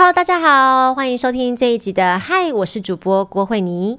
[0.00, 3.94] Hello，大家好，欢迎收听这一集的嗨，我是主播郭慧妮。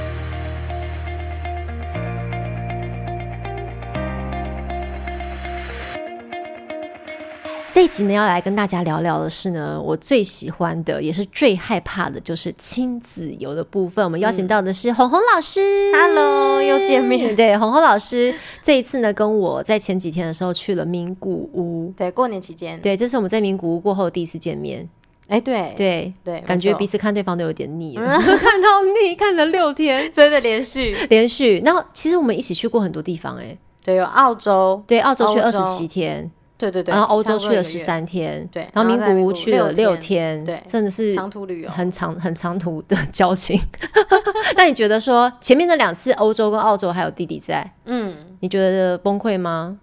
[7.72, 14.04] 这一集呢，要来跟大家聊聊的是呢，我最喜欢的，也是最害怕的，就是亲子游的部分。
[14.04, 15.62] 我们邀请到的是红红老师
[15.94, 17.36] ，Hello，又见面。
[17.36, 18.34] 对，红红老师
[18.64, 24.90] 这一次呢，跟我在前几天的时候去了名古屋，对，过年期间，对，这是我们在名古屋过后第一次见面。
[25.32, 30.94] 哎，对对对，感觉彼此看对方都有点腻了， 看到腻，看了六天， 真的连续。
[31.10, 31.62] 连续。
[31.64, 36.30] 然后其实我们一起去过很多地方，哎，对，有澳洲，对，澳洲去二十七天。
[36.58, 43.60] 对对对，然后欧洲去了十三天，对，然后名古屋去了六天，对，真的是长途旅游，很长很长途的 交情。
[44.56, 49.80] 那你觉得说前面的两次欧洲跟澳洲还有弟弟在，嗯，你觉得崩溃吗？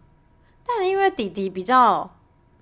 [0.65, 2.09] 但是因为弟弟比较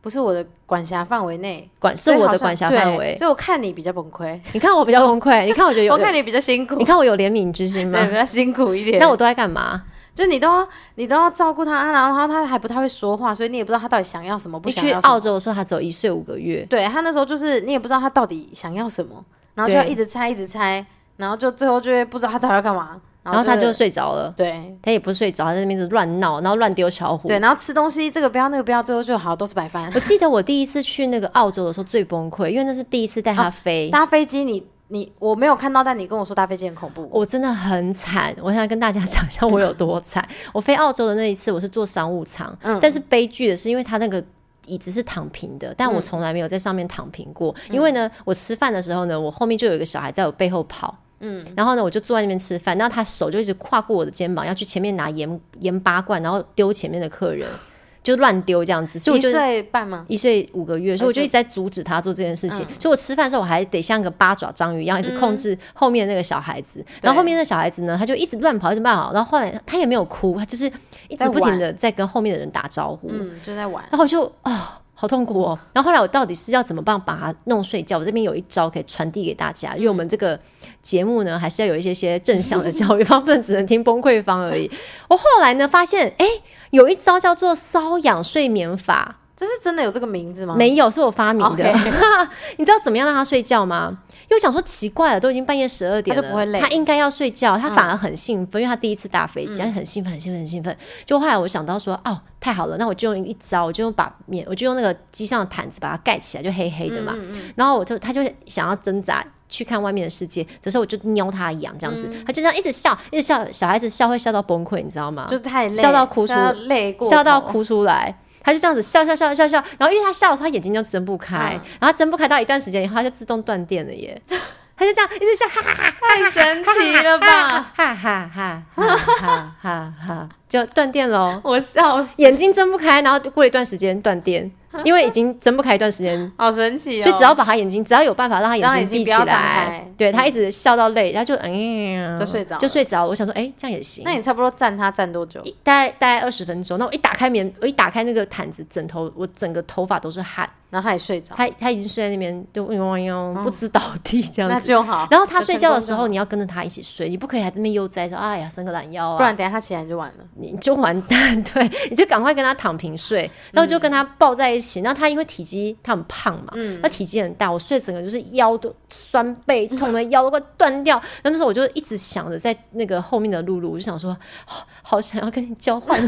[0.07, 4.39] 不是我的管辖范围内，管是我的管辖范围，所以我看你比较崩溃。
[4.53, 7.99] 你看我比较崩溃，你看我觉得 我看你比较辛苦，你看我有怜悯之心吗？
[7.99, 9.01] 对，比较辛苦一点。
[9.01, 9.83] 那我都在干嘛？
[10.15, 14.61] 就是你都你都要照顾他，然后他还不太会说话，所以你也不知道他到底想要什么。
[14.61, 15.01] 不想要。
[15.01, 16.65] 去澳洲的时候，他只有一岁五个月。
[16.71, 19.25] 对他那时候就是你也不知道他到底想要什么，
[19.57, 23.01] 然后就要一直猜，一直猜，然后就最后就会不知道他到底要干嘛，
[23.33, 24.33] 然后他就睡着了。
[24.37, 27.29] 对，他也不是睡着，他在那边乱闹，然后乱丢巧虎。
[27.29, 29.91] 对，然后吃东西这个不要那个不要，最后就好都是白饭。
[29.95, 34.67] 我记得我第一次去那个澳洲的时候最崩溃，因为那是第一次带他飞搭飞机，你。
[34.89, 38.33] 你我没有看到，但你跟我说搭飞机很恐怖，我真的很惨。
[38.41, 40.25] 我现在跟大家讲一下我有多惨。
[40.55, 44.23] 我飞澳洲的那一次，我是坐商务舱，但是悲剧的是，因为他那个
[44.65, 47.53] 椅子是躺平的，但我从来没有在上面躺平过。
[47.69, 57.49] 因为呢，我吃饭的时候呢，我后面就有一个小孩在我背后跑，嗯，然后呢，我就坐在那边吃饭，然后他手就一直跨过我的肩膀，要去前面拿盐盐巴罐，然后丢前面的客人。
[58.07, 60.07] 就乱丢这样子，所以我就一岁半吗？
[60.07, 62.61] 一岁五个月，所以我就一直在阻止他做这件事情。
[62.79, 66.87] 所以我吃饭的时候，我还得像个八爪章鱼一样，一直控制后面那个小孩子。
[67.03, 69.13] 然后后面那小孩子呢，他就一直乱跑，一直乱跑。
[69.13, 70.71] 然后后来他也没有哭，他就是
[71.09, 73.85] 一直不停的在跟后面的人打招呼，嗯，就在玩。
[73.91, 75.57] 然后就啊，好痛苦哦。
[75.73, 77.99] 然后后来我到底是要怎么办把它弄睡觉？
[77.99, 80.37] 我这边有一招可以传递给大家，因为我们这个
[80.83, 84.69] 节目呢，还是要有一些些正向的教育 方，不能只能听崩溃方而已。
[85.09, 86.27] 我后来呢发现，哎。
[86.71, 90.57] 有一招叫做瘙痒睡眠法，这是真的有这个名字吗？
[90.59, 91.65] 没有，是我发明的。
[92.59, 93.97] 你知道怎么样让他睡觉吗？
[94.29, 96.61] 因为想说奇怪了，都已经半夜十二点了，他就不会累。
[96.61, 100.77] 他应该要睡觉，他反而很兴奋，因为他第一次搭飞机，他很兴奋，很兴奋，很兴奋。
[101.05, 107.15] 就后来我想到说，哦，太好了，那我就用一招，我就用把棉，我就用那个机上的毯子把它盖起来，就黑黑的嘛。
[107.55, 109.25] 然后我就，他就想要挣扎。
[109.49, 115.29] 去看外面的世界，这时候我就瞄他痒，这样子，他就这样一直笑，一直笑，小孩子笑会笑到崩溃，你知道吗？
[115.31, 116.35] 就是太笑到哭出，
[116.67, 118.13] 累笑到哭出来，
[118.47, 124.23] 他就这样子笑笑笑笑笑，然后因为他笑的时候，他眼睛就睁不开，然后睁不开到一段时间以后，他就自动断电了耶，
[124.79, 134.49] 他就这样一直笑，哈哈哈，太神奇了吧，哈哈哈哈哈哈，就断电喽，我笑死，眼睛睁不开，然后过一段时间断电。
[134.85, 137.05] 因为已经睁不开一段时间， 好神奇哦！
[137.05, 143.07] 所以只要把他眼睛，只要有办法让他眼睛闭起来，对他一直笑到累，他就嗯，就睡着，就睡着。
[143.07, 144.05] 我想说，哎，这样也行。
[144.05, 145.41] 那你差不多站他站多久？
[145.63, 146.79] 大概大概二十分钟。
[146.79, 150.49] 那我一打开棉，我一打开那个毯子枕头，我整个头发都是汗。
[150.71, 155.07] 然后他也睡着，他他已经睡在那边，就嗡嗡不知倒地这样子，那就好。
[155.11, 161.43] 然后他睡觉的时候，你要跟着他一起睡，你不可以还在那边悠哉说，哎呀，伸个懒腰啊，不然等下他起来就完了， 你就完蛋。
[161.45, 164.81] 对，你就赶快跟他躺平睡，然后就跟他抱在一起。
[164.81, 171.01] 然后他因为体积他很胖嘛，嗯，他体积很大，我睡整个就是腰都酸背痛的腰都快断掉。
[171.23, 174.17] 那时候我就一直想着在那个后面的露露，我就想说，
[174.83, 175.99] 好想要跟你交换，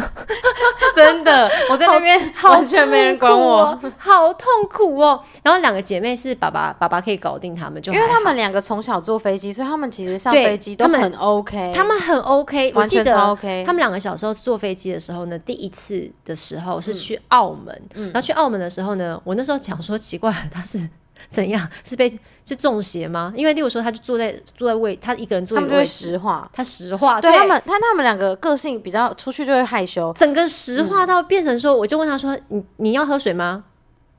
[0.94, 5.22] 真的，我在那边完全没人管我，好痛苦哦。
[5.42, 13.64] 然后两个姐妹是爸爸，爸爸可以搞定他们，就因为他们两个从小坐飞机，所以他们其实上飞机都很 OK，他们很 OK，完全超 OK。
[13.66, 20.88] 他们两个小时候坐飞机的时候呢，第一次的时候是去澳门，然后去澳门的时候呢，我那时候讲说奇怪，他是
[21.30, 23.32] 怎样，是被是中邪吗？
[23.36, 27.30] 因为例如说，他就坐在坐在位，他一个人坐，他们就会石化，他石化，对。
[27.32, 33.64] 他们，他他们两个个性比较，出去就会害羞，整个石化到变成说，我就问他说，你你要喝水吗？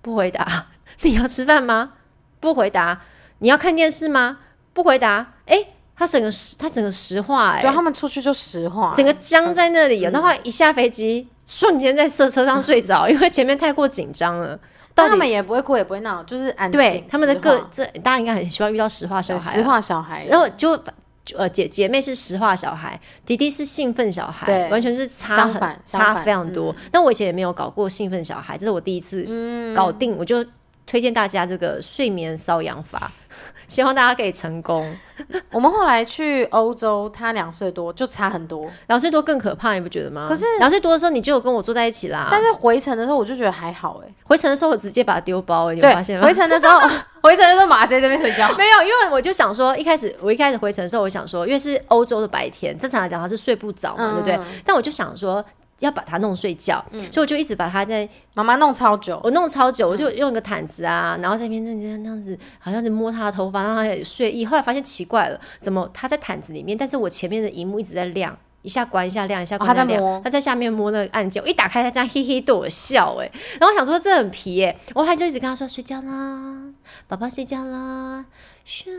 [0.01, 0.65] 不回答。
[1.01, 1.93] 你要吃饭吗？
[2.39, 3.01] 不回答。
[3.39, 4.39] 你要看电视吗？
[4.73, 5.33] 不回答。
[5.45, 5.65] 哎，
[5.95, 10.01] 他整个石，他整个石化，哎，对，他们出去就石化，整个僵在那里。
[10.01, 14.59] 然后一下飞机，瞬间在车车上睡着，因为前面太过紧张了。
[14.93, 16.77] 但他们也不会哭，也不会闹，就是安静。
[16.77, 20.25] 对，他们的个这大家应该很希望遇到石化小孩，石化小孩。
[20.25, 20.77] 然后就
[21.37, 26.75] 呃姐姐妹是石化小孩，弟弟是兴奋小孩，对，完全是差很差非常多。
[26.91, 30.45] 但我以前也没有搞过兴奋小孩，这是我第一次搞定，我就。
[30.85, 33.11] 推荐大家这个睡眠瘙痒法，
[33.69, 34.85] 希望大家可以成功。
[35.51, 40.25] 我们后来去欧洲，他两岁多就差很多，两岁多更可怕，你不觉得吗？
[40.27, 46.25] 可是两岁多的时候你就有跟我坐在一起啦，但是回程的时候我就觉得还好哎，回程的时候我直接把它丢包，你有发现吗？
[46.25, 46.79] 回程的时候，
[47.21, 54.39] 回程的时候马在这边睡觉，没有，因为我就想说，一开始我一开始回程的时候，我想说，因为是欧洲的白天，正常来讲他是睡不着嘛，对不对？
[54.65, 55.43] 但我就想说。
[55.79, 64.45] 要把它弄睡觉，所以我就一直把它在妈妈弄超久，我弄超久，我就用一个毯子啊，然后在边那那样子，好像是摸他的头发，让他睡意。
[64.45, 76.73] 后来发现奇怪了，怎么他在毯子里面，但是我前面的荧幕一直在亮，一下关一下亮一下关，他在摸，他在下面摸那个按键，我一打开他这样嘿嘿对我笑哎，然后我想说这很皮哎，我还就一直跟他说睡觉啦，
[77.07, 78.25] 宝宝睡觉啦。
[78.69, 78.91] 咻，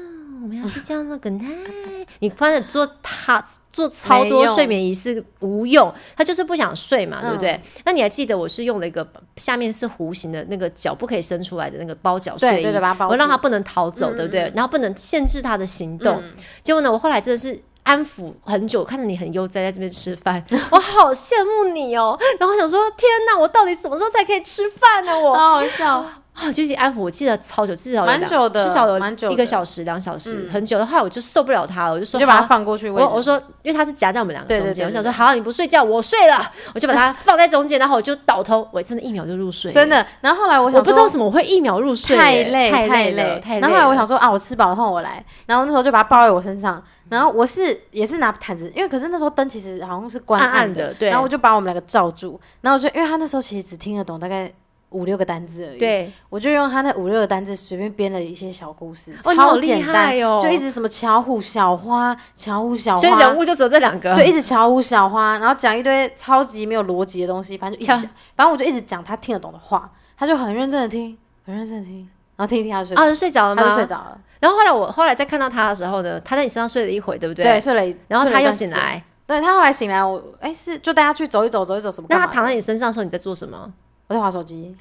[0.42, 2.04] 我们要睡觉了，good night。
[2.18, 3.40] 你反正做他
[3.72, 7.60] 做超多睡眠仪式无用，他就是不想睡嘛，对不对？
[7.84, 14.52] 那你还记得我是用了一个下面是弧形的那个脚不可以伸出来的那个包脚睡衣，我让他不能逃走，对不对？
[14.56, 16.20] 然后不能限制他的行动。
[16.64, 22.18] 结果呢，我后来真的是安抚很久，看着你很悠哉在这边吃饭， 我好羡慕你哦。
[22.40, 25.16] 然后想说，天哪，我到底什么时候才可以吃饭呢？
[25.16, 26.04] 我好好笑。
[26.40, 32.88] 啊，就是安抚，我记得超久，至少蛮久的，至少有一个小时、两小时，很久的话，我就受不了他了，我就说，就把他放过去。
[32.88, 40.04] 我我说，因为他是夹在我们两个中间，我想说，好，你不睡觉，我睡了，我就把他放在中间，然后我就倒头，我真的一秒就入睡，真的。
[40.22, 43.60] 然后后来我想，我不知道什么我会一秒入睡，太累，太累，太累。
[43.60, 45.22] 然后后来我想说，啊，我吃饱了，换我来。
[45.46, 51.10] 然后那时候就把他抱在我身上，然后我是也是拿毯子，因为可是那时候灯其实好像是关暗的，对。
[51.10, 54.50] 然后我就把我们两个罩住，然后我就因为他那时候其实只听得懂大概。
[54.90, 71.16] 五六个单字而已，对，我就用他那五六个单字随便编了一些小故事，超简单哦，就一直什么巧虎小花，巧虎小花，所以人物就只有这两个，对，一直巧虎小花，然后讲一堆超级没有逻辑的东西，反正就一直讲，反正我就一直讲他听得懂的话，他就很认真的听，
[71.46, 73.62] 很认真的听，然后听一听他就睡，啊，就睡着了吗？
[73.62, 74.18] 他就睡着了。
[74.40, 77.44] 然后后来我后来再看到他的时候呢，他在你身上睡了一会，对不对？
[77.44, 82.06] 对，睡了，然后他又醒来，对他后来醒来，我哎是就带他去走一走，走一走什么？
[82.10, 83.72] 那他躺在你身上的时候，你在做什么？
[84.10, 84.74] 我在划手机，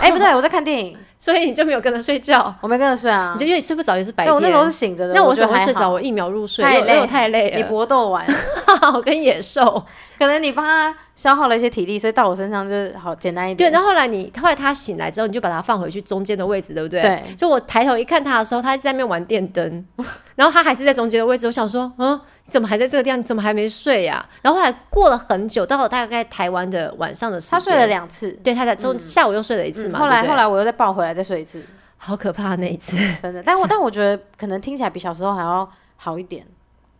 [0.00, 2.54] 哎，不对，我在看电影，所以你就没有跟他睡觉。
[2.60, 4.32] 我没跟他睡啊，你就因为你睡不着也是白天。
[4.32, 5.90] 我那时候是醒着的，那我怎么会睡着？
[5.90, 7.56] 我一秒入睡，太累，太累了。
[7.56, 8.24] 你搏斗完，
[8.94, 9.84] 我跟野兽，
[10.20, 13.68] 可能你帮他消耗了一些体力，所以到我身上就是好简单一点。
[13.68, 17.00] 对，然后后来你后来他醒来之后，你就把他放回去中间的位置，对不对？
[17.00, 17.22] 对。
[17.36, 19.84] 就我抬头一看他的时候，他在那边玩电灯，
[20.36, 21.44] 然后他还是在中间的位置。
[21.46, 22.20] 我想说，嗯。
[22.48, 23.18] 怎么还在这个地方？
[23.18, 24.24] 你怎么还没睡呀？
[24.40, 29.98] 然后后来过了很久，到了大概台湾的晚上的时间，他睡了两次，对，他在中下午又睡了一次嘛。
[29.98, 31.62] 后来后来我又再抱回来再睡一次，
[31.96, 33.42] 好可怕那一次， 真的。
[33.42, 36.46] 但我但我觉得可能听起来比小时候还要好一点，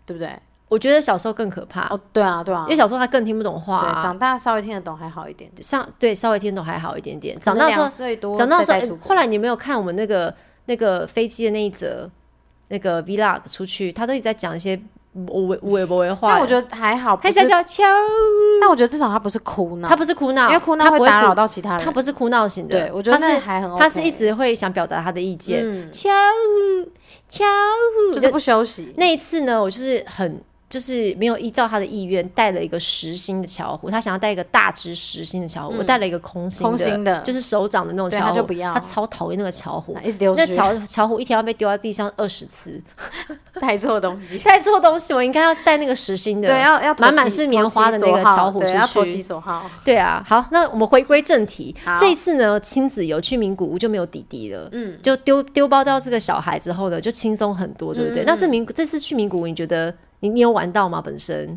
[0.04, 0.36] 对不对？
[0.68, 2.00] 我觉得小时候更可怕哦。
[2.12, 5.48] 对啊，对啊，因为小时候他更听不懂话，对，长大稍微听得懂还好一点。
[5.60, 10.34] 上对稍微听得懂还好一点点，长大两岁多，长大时候后来你没有看我们那个
[10.64, 12.10] 那个飞机的那一则
[12.68, 14.80] 那个 vlog 出去，他都一直在讲一些。
[15.28, 17.84] 我我也不会画，但我觉得还好，他叫叫敲。
[18.60, 21.84] 但我觉得至少他不是哭闹，他不是哭闹，因为哭闹会打扰到其他人。
[21.84, 25.90] 他不是哭闹型的，对我觉得是还很，他是一直会想表达他的意见。
[25.92, 26.10] 敲
[27.28, 27.44] 敲，
[28.12, 28.92] 就是不休息。
[28.96, 30.40] 那一次呢，我就是很。
[30.76, 39.96] 就是没有依照他的意愿带了一个实心的巧虎，他想要带一个大只实心的巧虎，我带了一个空心空心的，就是手掌的那种巧虎，他就不要，他超讨厌那个巧虎。
[40.36, 42.78] 那巧巧虎一天要被丢在地上二十次，
[43.58, 49.70] 带错东西， 带错东西，我应该要带那个实心的，对，要要满满是棉花的那个巧虎出去，要投其所好。
[49.82, 58.24] 对啊，好，那我们回归正题，这一次呢，亲子游去名古屋就没有弟弟了，嗯，就丢丢包到这个小孩之后呢，就轻松很多，对不对？
[58.26, 59.94] 那这名这次去名古屋，你觉得？
[60.26, 61.00] 你你有玩到吗？
[61.00, 61.56] 本身，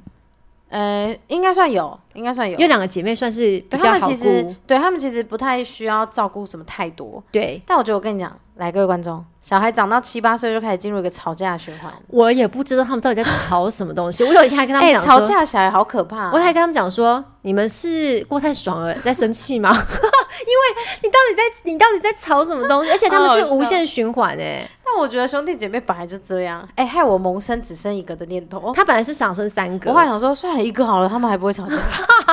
[0.69, 7.59] 呃，应该算有，应该算有，因为两个姐妹算是比较好顾，对他们其实不太需要照顾什么太多，对。
[7.65, 9.25] 但我觉得我跟你讲，来各位观众。
[9.49, 14.23] 小孩长到七八岁就开始进入一个吵架循环，我也不知道他们到底在吵什么东西。
[14.23, 16.29] 我有一天还跟他们 讲，吵架的小孩好可怕。
[16.31, 19.71] 我还跟他们讲说，你们是过太爽了在生气吗？
[19.73, 22.91] 因为你到底在你到底在吵什么东西？
[22.91, 24.69] 而且他们是无限循环哎。
[24.85, 28.71] 但我觉得兄弟姐妹本来就这样，哎，害我萌生只生一个的念头。
[28.75, 31.77] 他本来是想生三个，我还想说算了一个好了，他们还不会吵架。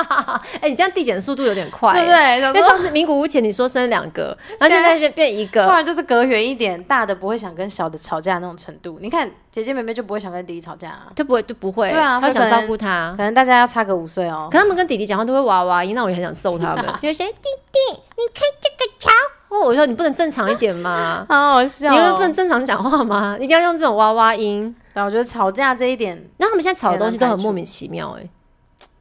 [0.61, 2.37] 哎，你这样递减速度有点快，对不对？
[2.39, 8.99] 因为上次名古屋前你说生两个，然后现在变变一个，不然就是隔远一点，大的不会想跟小的吵架那种程度。
[9.01, 13.13] 你看姐姐妹妹就不会想跟弟弟吵架，就不会就不会，对啊，他想照顾他。
[13.17, 16.85] 可能大家要差个五岁哦，可他们跟弟弟讲话都会哇哇音，那我也很想揍他们。
[17.01, 19.09] 就说弟弟，你看这个家
[19.47, 21.25] 伙，我说你不能正常一点吗？
[21.29, 23.37] 好好笑，你们不能正常讲话吗？
[23.39, 24.75] 一定要用这种哇哇音。
[24.93, 28.29] 对，我觉得吵架这一点，那他们现在吵的东西都很莫名其妙哎。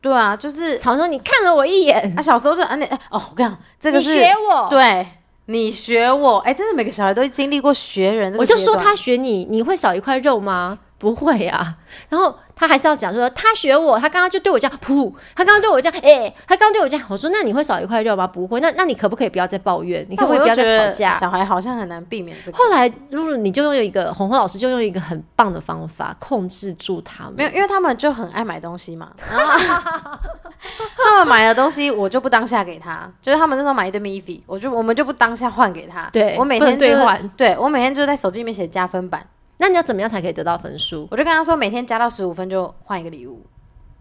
[0.00, 5.04] 对啊，就是常说你看了我一眼，他小时候就啊那哦，我跟你讲，这个是学我对，
[5.46, 8.34] 你学我，哎，真的每个小孩都经历过学人。
[8.36, 10.78] 我就说他学你，你会少一块肉吗？
[10.98, 11.76] 不会呀。
[12.08, 12.36] 然后。
[12.58, 18.26] 他还是要讲说，他学我，他刚刚就对我这样，噗，他刚刚对我这样，哎，他刚刚对我这样，我说那你会少一块肉吗？
[18.26, 20.04] 不会，那那你可不可以不要再抱怨？
[20.08, 21.18] 你可不可以不要再吵架？
[21.18, 22.56] 小孩好像很难避免这个。
[22.56, 39.22] 后来露露你就用一个红红老师就用一个很棒的方法控制住他们，没有，因为他们就很爱买东西嘛， 他们买的东西我就不当下给他，就是他们那时候买一堆米粉，我就我们就不当下换给他，对我每天就换，对我每天就在手机里面写加分版。
[39.58, 41.08] 那你要怎么样才可以得到分数？
[41.10, 43.40] 我就跟他说，每天加到十五分就换一个礼物。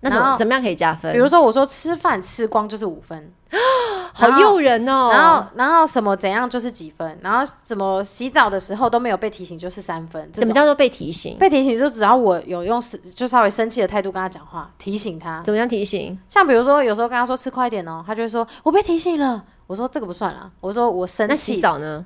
[0.02, 1.12] 那怎怎么样可以加分？
[1.14, 3.34] 比如说，我说吃饭吃光就是五分，
[4.14, 5.10] 好诱人哦。
[5.12, 7.18] 然后，然后什么怎样就是几分？
[7.24, 10.30] 然后怎么洗澡的时候都没有被提醒就是三分。
[10.36, 11.38] 什么叫做被提醒？
[11.40, 12.80] 被提醒就只要我有用
[13.16, 15.42] 就稍微生气的态度跟他讲话，提醒他。
[15.44, 16.16] 怎么样提醒？
[16.30, 19.44] 像比如说，有时候跟他说吃快点哦，他就会说我被提醒了。
[19.66, 20.52] 我说这个不算了。
[20.60, 21.32] 我说我生气。
[21.32, 22.06] 那洗澡呢？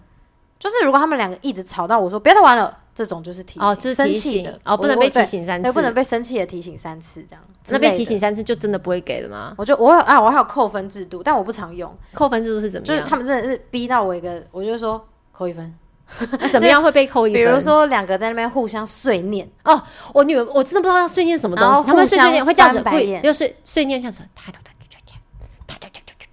[0.58, 2.78] 就是如果他们两个一直吵到我说别再玩了。
[3.00, 7.42] 这种就是提哦，就是生气的哦，不能被提醒三次，不能被生气的提醒三次，这样。
[7.70, 9.54] 那被提醒三次就真的不会给了吗？
[9.58, 11.90] 我就我有啊，我还有扣分制度，但我不常用。
[12.14, 12.86] 扣分制度是怎么？
[12.86, 15.02] 就是他们真的是逼到我一个，我就说
[15.32, 15.74] 扣一分。
[16.52, 17.42] 怎么样会被扣一分？
[17.42, 19.82] 比如说两个在那边互相碎念哦，
[20.14, 24.28] 我女儿我真的不知道要碎念什么东西，他们碎碎念会这样子，会又碎碎念像什么？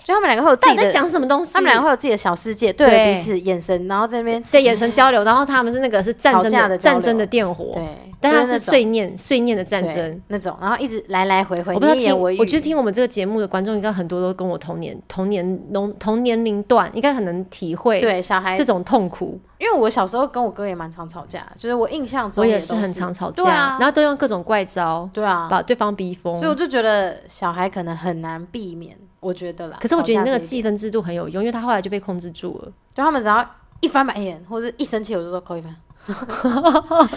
[0.06, 1.52] 就他们两个会有自己在讲什么东西？
[1.52, 7.84] 他们两个会有自己的小世界，对彼此眼神，然后在那边对眼神交流，然后他们是那个是战争的战争的电火，对，
[8.20, 11.75] 但他是碎念碎念的战争那种，然后一直来来回回。
[11.75, 19.36] 我不知道听，我觉得听我们这个节目的观众应该很多都跟我同年同年同同年龄段，应该很能体会对小孩这种痛苦。
[19.58, 26.36] 因为我小时候跟我哥也蛮常吵架，就是我印象中我也是很常吵架，然后都用各种怪招，对啊，把对方逼疯。
[26.38, 28.96] 所以我就觉得小孩可能很难避免。
[29.18, 32.72] 我觉得啦，可是我觉得你那个计分制度很有用，因为他后来就被控制住了。
[32.94, 33.44] 就他们只要
[33.80, 35.75] 一翻白眼或者一生气，我就说扣一分，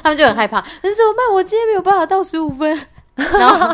[0.01, 0.57] 他们就很害怕。
[0.81, 1.33] 那怎么办？
[1.33, 2.79] 我今天没有办法到十五分。
[3.19, 3.67] 然后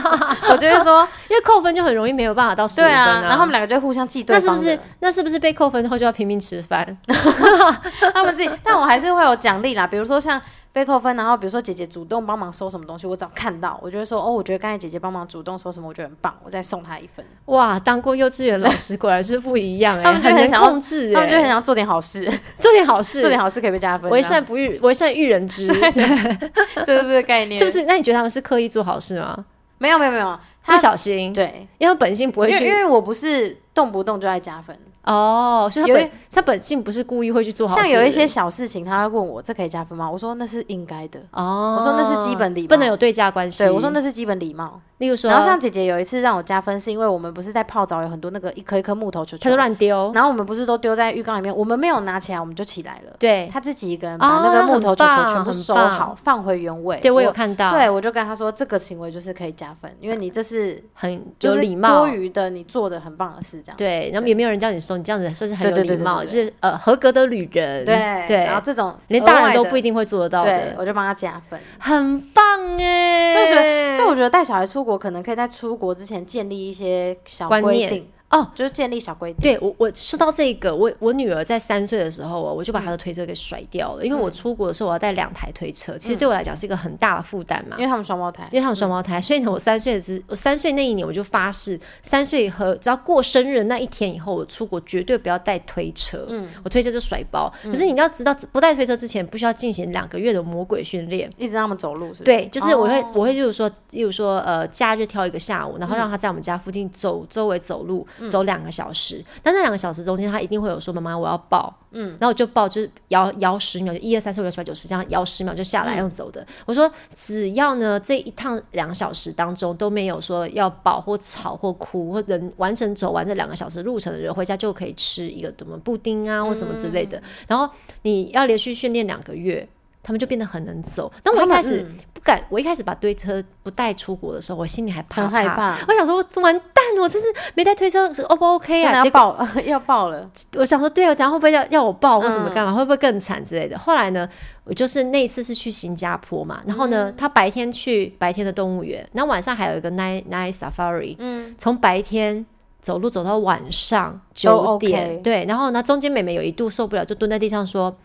[0.50, 3.22] 我就会说，因为扣分就很容易没有办法到十分啊。
[3.22, 4.80] 然后他们两个就互相记对那是不是？
[5.00, 6.86] 那是不是被扣分之后就要拼命吃饭？
[8.14, 10.42] 他们自己，但我还是会有奖励啦，比如说像。
[10.76, 17.26] 被扣分，然后比如说姐姐主动帮忙收什么东西，我只要看到，我就会说哦，我觉得刚才姐姐帮忙主动收什么，我觉得很棒，我再送她一份。
[17.46, 22.30] 哇，当过幼稚园老师果然是不一样哎，他们就很想控制，他们就很想做点好事，
[22.60, 24.12] 做点好事，做点好事可以被加分。
[24.12, 25.66] 为善不欲，为善欲人知，
[26.86, 27.86] 就是这个概念， 是不是？
[27.86, 29.46] 那你觉得他们是刻意做好事吗？
[29.78, 34.78] 没有，没有，没有，不小心，对，因为本性不会去，因为我不是动不动就爱加分。
[35.06, 40.10] 哦，所以他本他本性不是故意会去做好，像有一些小事情，他会问我这可以加分吗？
[40.10, 41.20] 我说那是应该的。
[41.32, 43.60] 哦，我说那是基本礼貌，不能有对价关系。
[43.60, 44.82] 对，我说那是基本礼貌。
[44.98, 50.10] 例如说，然后像姐姐有一次让我加分，是因为我们不是在泡澡，有很多那个一颗一颗木头球球，他就乱丢。
[50.14, 53.14] 然后我们不是都丢在浴缸里面，我们没有拿起来，我们就起来了。
[53.20, 56.98] 对，她自己一个人把那个木头球球全部收好，放回原位。
[57.02, 57.72] 对我有看到。
[57.72, 63.78] 对，我就跟她说，这个行为就是可以加分，因为你这是很有礼貌、多余的，你做的很棒的事，这样。
[63.78, 67.84] 对，然后也没有人叫你收，你这样子算是很有礼貌，就是呃合格的旅人。
[67.84, 72.44] 对对，然后这种连大人都不一定会做得到的，我就帮他加分，很棒
[72.80, 73.34] 哎。
[73.34, 78.08] 所以我觉得，所以我觉得带小孩出国，可能可以在出出国之前建立一些小规定。
[78.36, 79.40] 哦，就是建立小规定。
[79.42, 87.78] 对我，我说到这个，我我女儿在三岁的时候，我就把她的推车给甩掉了，因为我出国的时候我要带两台推车，其实对我来讲是一个很大的负担嘛。
[87.78, 96.26] 因为他们双胞胎，因为他们双胞胎，所以呢，我三岁的之，我三岁那一年我就发誓，三岁和只要过生日那一天以后，我出国绝对不要带推车。
[96.28, 97.50] 嗯，我推车就甩包。
[97.64, 102.14] 可是你要知道，不带推车之前，不需要进行两个月的魔鬼训练，一直让他们走路。
[102.14, 108.96] 是对，就是我会，我会，例如说，例如说，呃，假日挑一个下午，然后让他在我们家附近走周围走路，走两个小时。
[108.96, 116.48] 时，但那两个小时中间，他一定会有说：“妈妈，我要抱。”嗯，然后我就抱，就是摇摇十秒，就一二三四五六七八九十，这样摇十秒就下来，用走的。
[116.66, 127.22] 我说，只要呢这一趟两小时当中都没有说要抱或吵或哭，或人完成走完这两个小时路程的人，回家就可以吃一个什么布丁啊或什么之类的。
[127.48, 127.70] 然后
[128.04, 129.68] 你要连续训练两个月。
[130.06, 131.12] 他们就变得很能走。
[131.24, 131.84] 那我一开始
[132.14, 135.80] 不敢，我一开始把推车不带出国的时候，我心里还怕害怕。
[135.88, 139.02] 我想说，完蛋，我这是没带推车，O 不 OK 啊？
[139.04, 140.30] 要爆， 要爆了。
[140.56, 142.72] 我想说，对啊，然后会不会要要我爆或什么干嘛？
[142.72, 143.80] 会不会更惨之类的？
[143.80, 144.30] 后来呢，
[144.64, 152.46] 我就是那一次是去新加坡嘛，然后呢，他白天去白天的动物园，那晚上还有一个 night night safari，嗯，从白天
[152.80, 157.96] 走路走到晚上九点，对，然后呢，中间妹妹有一度受不了，就蹲在地上说。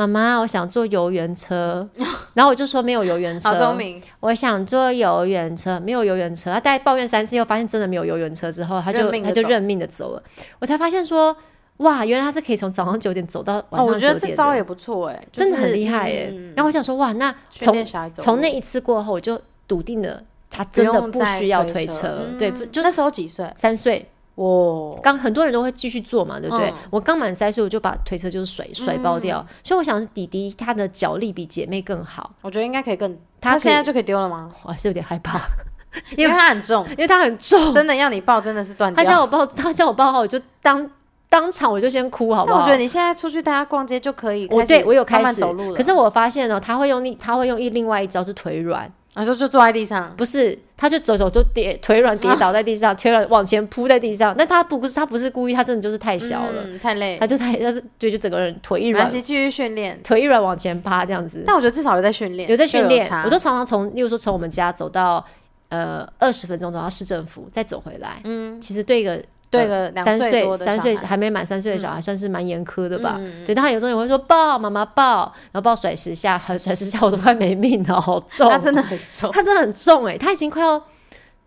[0.00, 1.86] 妈妈，我想坐游园车，
[2.34, 3.50] 然后我就说没有游园车。
[3.50, 4.00] 好聪明！
[4.20, 6.52] 我想坐游园车，没有游园车。
[6.52, 10.22] 他大概抱怨三次，又发现真的没有游园车之后，他就他就认命的走了。
[10.58, 11.36] 我才发现说，
[11.78, 16.30] 哇，原来他是可以从早上九点走到晚哦，我上觉得九点，这招也不错哎，就是真的很厉害耶。
[16.32, 23.46] 嗯然后我想说，哇，那训从从那一次过后，我就笃定了，他真的不需要推推车，嗯对，就那时候几岁？
[23.56, 24.08] 三岁。
[24.40, 26.70] 哇，刚很多人都会继续做嘛，对不对？
[26.70, 29.44] 嗯我刚满三岁，我就把推车就是甩甩爆掉。
[29.62, 34.50] 所以我想是弟弟他的脚力比姐妹更好，我觉得应该可以更，他以他现在就可以丢了吗？
[34.62, 35.38] 我还是有点害怕，
[36.16, 37.72] 因为他很重，因为他很重。
[37.74, 39.04] 真的要你抱真的是断掉。
[39.04, 40.88] 他叫我抱，他叫我抱好，我就当
[41.28, 42.58] 当场我就先哭，好不好？
[42.58, 54.32] 但我觉得你现在出去大家逛街就可以我对我有开始走路了，可是我发现哦，他会用另他会用一另外一招是腿软，我说就坐在地上，不是，他就走走就跌腿软跌倒在地上，腿软往前扑在地上。
[54.38, 60.00] 但他不是他不是故意，他真的就是太小了，嗯，太累他，就太他是对，就整个人腿一软，继续训练。
[60.04, 61.42] 腿一软往前趴这样子。
[61.44, 65.24] 但我觉得至少有在训练，有在训练就，我都常常从，例如说从我们家走到
[65.70, 68.20] 呃二十分钟走到市政府，再走回来。
[68.22, 73.16] 嗯，其实对一个对呃个两三岁三岁还没满三岁的小孩，算是蛮严苛的吧？
[73.18, 80.80] 嗯对，但他有时候也会说抱妈妈抱，然后抱甩十下，很甩十下我都快没命了，好重哦，他真的很重，他真的很重哎、他已经快要，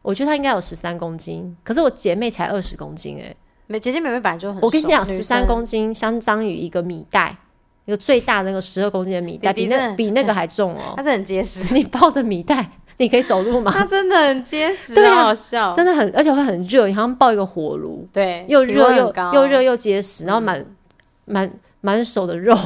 [0.02, 3.34] 我觉得他应该有十三公斤，可是我姐妹才二十公斤哎、
[3.68, 7.36] 美姐姐妹妹本来就很，我跟你讲，十三公斤相当于一个米袋，
[7.86, 13.72] 一个最大的那个十二公斤的米袋，比那比那个还重哦、 她真的很结实， 你抱的米袋，你可以走路吗？
[13.76, 19.34] 它真的很结实，对啊好好笑，真的很，而且会很热，你好像抱一个火炉，对，又热又高。
[19.34, 20.66] 又热，又结实，然后满
[21.26, 22.58] 满满手的肉，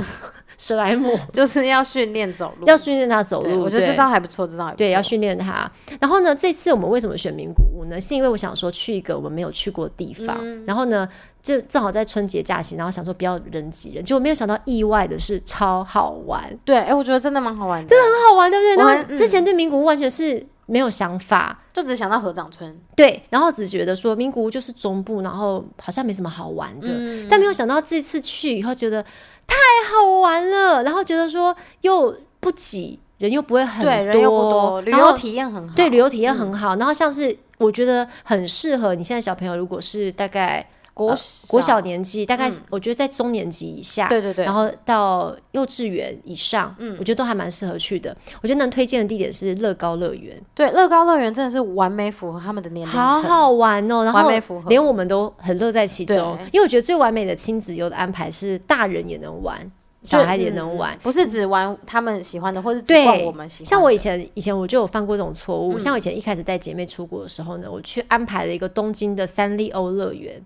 [0.57, 5.71] 史莱姆就是要训练走路，要训练他走路，我觉得这招还不错，这招对，要训练他。
[5.99, 8.01] 然后呢，这次我们为什么选名古屋呢？
[8.01, 10.63] 是因为我想说去一个我们没有去过的地方，嗯。
[10.65, 11.07] 然后呢，
[11.47, 18.75] 就正好在春节假期，然后想说不要人挤人，结果没有想到意外的是超好玩，对，哎，我觉得真的蛮好玩的，真的很好玩，对不对？
[18.75, 21.59] 然我之前对名古屋完全是没有想法。
[21.71, 29.03] 就只想到合掌村，对，然后只觉得说名古屋就是中部，然后好像没什么好玩的，嗯但没有想到这次去以后觉得
[29.45, 29.55] 太
[29.87, 36.75] 好玩了，然后觉得说又不挤，人又不会很对，人又不多，旅游体验很好，对，旅游体验很好。
[36.77, 48.15] 然后像是我觉得很适合你现在小朋友，如果是大概国呃国小，年纪，大概我觉得在中年级以下，对对对，然后到幼稚园以上，嗯，我觉得都还蛮适合去的。
[48.41, 56.35] 我觉得能推荐的地点是乐高乐园，对乐高乐园真的是完美符合他们的年龄，好好玩哦，然后完美符合连我们都很乐在其中。
[56.51, 60.95] 因为我觉得最完美的亲子游的安排是大人也能玩，小孩也能玩。
[60.95, 63.69] 嗯不是只玩他们喜欢的，或是只对逛我们喜欢的。
[63.69, 70.41] 像我以前以前我就有犯过这种错误，嗯像我以前一开始带姐妹出国的时候呢，我去安排了一个东京的三丽鸥乐园。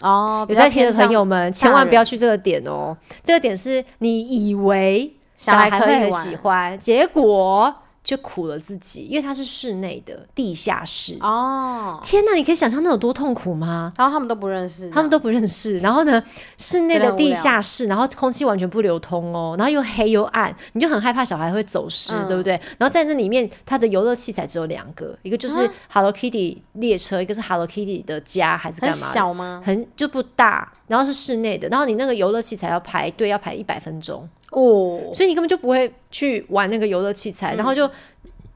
[0.00, 2.96] 哦，有在听的朋友们，千万不要去这个点哦。
[3.24, 7.74] 这个点是你以为小小孩可以很喜欢，结果
[8.06, 11.16] 就苦了自己，因为它是室内的地下室。
[11.18, 13.92] 哦，天哪，你可以想象那有多痛苦吗？
[13.98, 16.22] 然后他们都不认识，他们都不认识，然后呢，
[16.56, 22.52] 室内的地下室，然后空气完全不流通哦，然后又黑又暗，你就很害怕小孩会走失，嗯对不对？
[22.78, 29.14] 然后在那里面，它的游乐器材只有两个，一个就是啊 Hello Kitty 列车，一个是 Hello Kitty 的家，还是干嘛的？
[29.14, 29.60] 小吗？
[29.66, 37.56] 很就不大，然后是室内的，然后你那个游乐器材要排队，要排一百分钟，哦，所以你根本就不会去玩那个游乐器材，嗯。
[37.56, 37.90] 然后就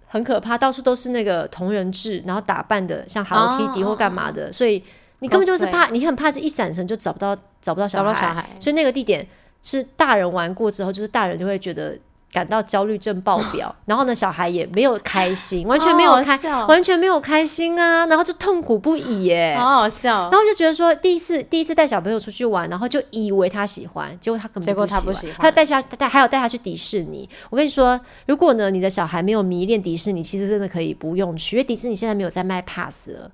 [0.06, 4.82] 很可怕，到处都是那个同人志，然后打扮的像 Hello 哦 Kitty 或干嘛的，所以
[5.18, 8.48] 你根本就是怕，你很怕这一闪神就找不到找不到小孩，找不到小孩。
[8.58, 9.26] 所以那个地点
[9.62, 11.98] 是大人玩过之后，就是大人就会觉得。
[12.32, 19.56] 感到焦虑症爆表， 然后呢，小孩也没有开心，完全没有开，好好完全没有开心啊，然后就痛苦不已耶。
[19.58, 20.32] 好好笑然。
[20.32, 27.28] 后就觉得说，第一次第一次带小朋友出去玩，然后就以为他喜欢，结果他根本结果他不不喜欢还有带他带还有带他去迪士尼。
[27.50, 33.30] 我跟你说，如果呢你的小孩没有迷恋迪士尼，其实真的可以不用去，因为迪士尼现在没有在卖 pass 了，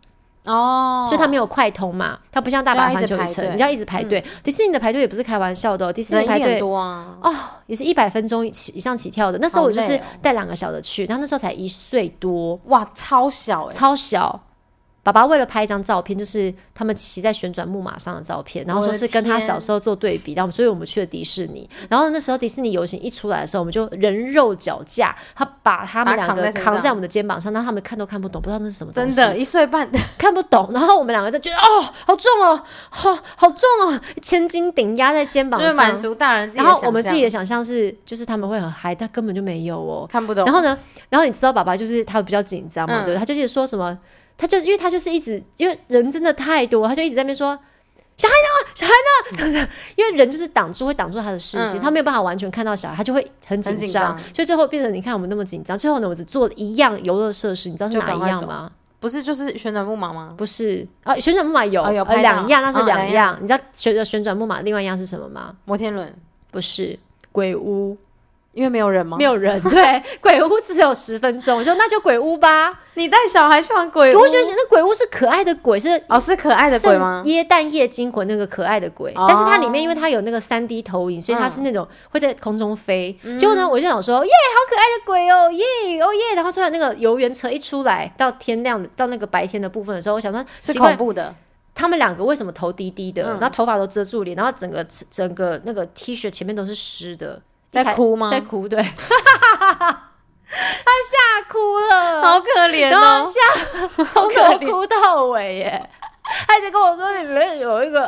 [0.47, 4.25] 哦，所以它没有快通嘛，它不像大阪环球影城，你要一直排队。
[4.43, 7.17] 迪士尼的排队也不是开玩笑的、哦，迪士尼排队多啊。
[7.23, 7.35] 哦
[7.67, 9.39] 也是一百分钟起以上起跳的。
[9.39, 14.41] 那时候我就是带两个小的去，然后那时候才一岁多，哇，超小哎、超小。
[15.07, 21.71] 爸爸为了拍一张照片，就是他们骑在旋转木马上的照片，然后说是跟他小时候做对比，然后所以我们去了迪士尼。
[21.89, 29.89] 然后那时候迪士尼游行一出来的时候，我们就人肉脚架，他把他们两个扛在我们的肩膀上，让他们看都看不懂，不知道那是什么东西，真的，一岁半
[30.19, 30.71] 看不懂。
[30.73, 35.97] 然后我们两个就觉得哦，好重哦，好好重哦，千斤顶压在肩膀就是满。
[35.97, 36.75] 足大人自己然。
[36.75, 40.05] 后我们自己的想象是，就是他们会很嗨，但根本就没有哦。
[40.11, 40.45] 看不懂。
[40.45, 40.77] 然后呢，
[41.09, 43.17] 然后你知道爸爸就是他比较紧张嘛，嗯对？
[43.17, 43.97] 他就一直说什么，
[44.39, 47.59] 他就因为他就是一直因为人真的太多，他就一直在那边说。
[48.19, 48.71] 小孩呢？
[48.75, 49.69] 小孩呢？
[49.95, 58.73] 因为人就是挡住，会挡住他的视线，嗯他没有办法完全看到小孩，他就会很紧张张，所以最后变成你看我们那么紧张，最后呢，我只做了一样游乐设施，你知道是哪一样吗？
[59.01, 60.33] 不是就是旋转木马吗？
[60.35, 63.39] 不是啊，旋转木马有哦有两样，那是哦两两样。
[63.43, 65.55] 你知道随着旋转木马另外一样是什么吗？
[65.67, 66.11] 摩天轮，
[66.51, 66.99] 不是
[67.33, 67.99] 鬼屋，
[68.57, 69.19] 因为没有人吗？
[69.19, 69.61] 没有人。
[69.61, 72.81] 对， 鬼屋只有十分钟，我说那就鬼屋吧。
[72.95, 77.31] 你带小孩去玩鬼屋我觉得那鬼屋是可爱的鬼，是哦，是可爱的鬼吗圣？
[77.31, 83.15] 耶诞夜惊魂那个可爱的鬼，哦但是它里面因为它有那个三 D 投影，所以它是那种会在空中飞。
[83.39, 86.35] 结果呢，我就想说，耶，好可爱的鬼哦，耶，哦耶！
[86.35, 91.35] 然后突然那个游园车一出来，到天亮的到那个白天的部分的时候，我想说，是恐怖的，
[91.75, 97.43] 他们两个为什么头低低的，嗯然后头发都遮住脸，然后整个整个那个 T 恤前面都是湿的，
[97.85, 98.91] 在哭吗在哭，对， 他
[101.03, 103.27] 吓哭了，好可怜哦。
[103.29, 105.91] 吓 好可怜头哭到尾耶。
[106.47, 108.07] 他一直跟我说里面有一个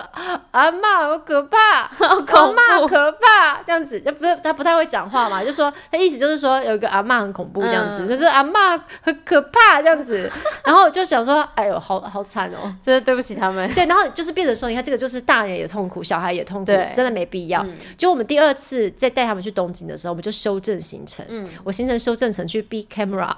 [0.50, 10.30] 阿嬷好可怕， 好阿恐怖，可怕，这样子就不是他不太会讲话嘛，就说他意思就是说有一个阿嬷很恐怖这样子，嗯就是阿嬷很可怕这样子，
[10.64, 12.74] 然后我就想说，哎呦，好好惨哦。
[12.82, 13.72] 真的对不起他们。
[13.74, 17.62] 对，然后就是变成说，你看这个就是大人也痛苦，小孩也痛苦，真的没必要。
[17.62, 21.24] 嗯就我们第二次再带他们去东京的时候，我们就修正行程。
[21.28, 23.34] 嗯，我行程修正成去 B Camera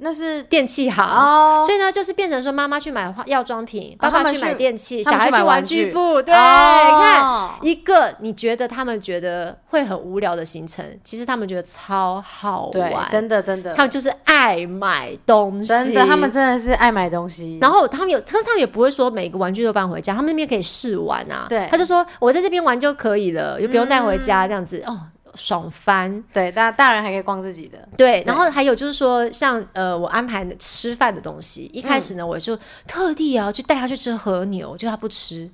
[0.00, 1.04] 那是电器行。
[1.06, 6.20] 哦，所以呢，就是变成说，妈妈去买化药妆品，爸爸去买电器，小孩去玩玩具具部。
[6.22, 13.08] 对，哦看一个你觉得他们觉得会很无聊的行程，其实他们觉得超好对，玩。
[13.10, 17.58] 真的真的他们就是爱买东西，真的，他们真的是爱买东西。
[17.60, 21.46] 然后他们有，可是他们也不会说每个玩具都搬回家，他们那边可以试玩啊。
[21.48, 24.98] 对他就说我在这边玩就可以了，就不用带回家这样子、哦，
[25.40, 26.22] 爽翻。
[26.32, 27.88] 对，大大人还可以逛自己的。
[27.96, 35.50] 对，然后还有就是说，像呃，我安排吃饭的东西，一开始呢，我就特地啊去带他去吃和牛，就他不吃。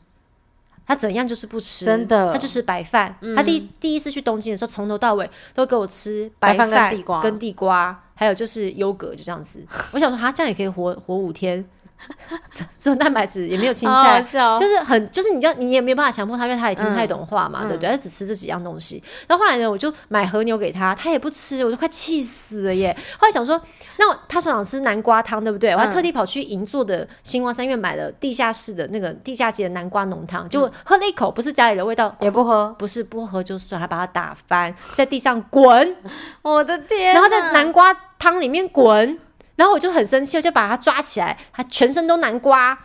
[0.88, 3.16] 他怎样就是不吃，真的他就吃白饭。
[3.37, 9.64] 他第第一次去东京的时候，从头到尾都给我吃白饭饭跟地瓜跟地瓜，还有就是优格，就这样子。
[9.90, 11.64] 我想说，他这样也可以活活五天，
[12.78, 14.20] 只有蛋白质，也没有青菜
[14.61, 17.90] 就是很，就是你就你也没有办法强迫他，因为他也听不太懂话嘛，嗯对不对？
[17.90, 19.02] 他只吃这几样东西。
[19.26, 22.96] 然后后来呢，我就买和牛给他，他也不吃，我就快气死了耶。
[23.18, 23.61] 后来想说，
[23.98, 25.72] 那我他想吃南瓜汤，对不对？
[25.72, 32.14] 我还嗯特地跑去银座的星光三院买了地下室的那个地下街的南瓜浓汤，嗯结果喝了一口，不是家里的味道。
[32.20, 32.74] 也不喝。
[32.78, 35.96] 不是不喝就算，还把它打翻，在地上滚，
[36.42, 39.18] 我的天然后在南瓜汤里面滚，
[39.56, 42.78] 然后我就很生气，我就把他抓起来，他全身都南瓜，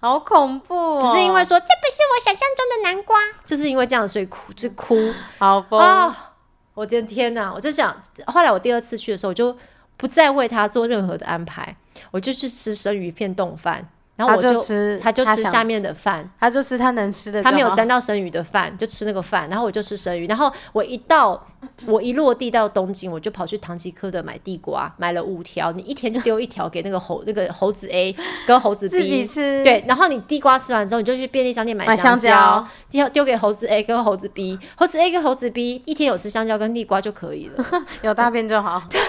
[0.00, 1.00] 好恐怖哦！
[1.02, 4.96] 只是因为说这不是我想象中的南瓜，就是因为这样，所以哭就哭。
[5.38, 6.32] 好疯，啊！
[6.74, 7.52] 我的天哪！
[7.52, 7.94] 我就想，
[8.26, 9.54] 后来我第二次去的时候，我就
[9.96, 11.76] 不再为他做任何的安排，
[12.10, 21.46] 我就去吃生鱼片冻饭，然后我就吃，他就吃下面的饭，他就吃他能吃的，他没有沾到生鱼的饭，就吃那个饭，然后我就吃生鱼，然后我一到
[21.86, 28.14] 我一落地到东京，我就跑去唐吉诃德买地瓜，买了五条，你一天就丢一条给那个猴那个猴子 A
[28.46, 37.64] 跟猴子 B 自己吃，，对，然后你地瓜吃完之后，你就去便利商店买买香香蕉丢丢给猴子 A 跟猴子 B，猴子 A 跟猴子 B 一天有吃香蕉跟地瓜就可以了，
[38.02, 38.82] 有大便就好。
[38.90, 39.00] 对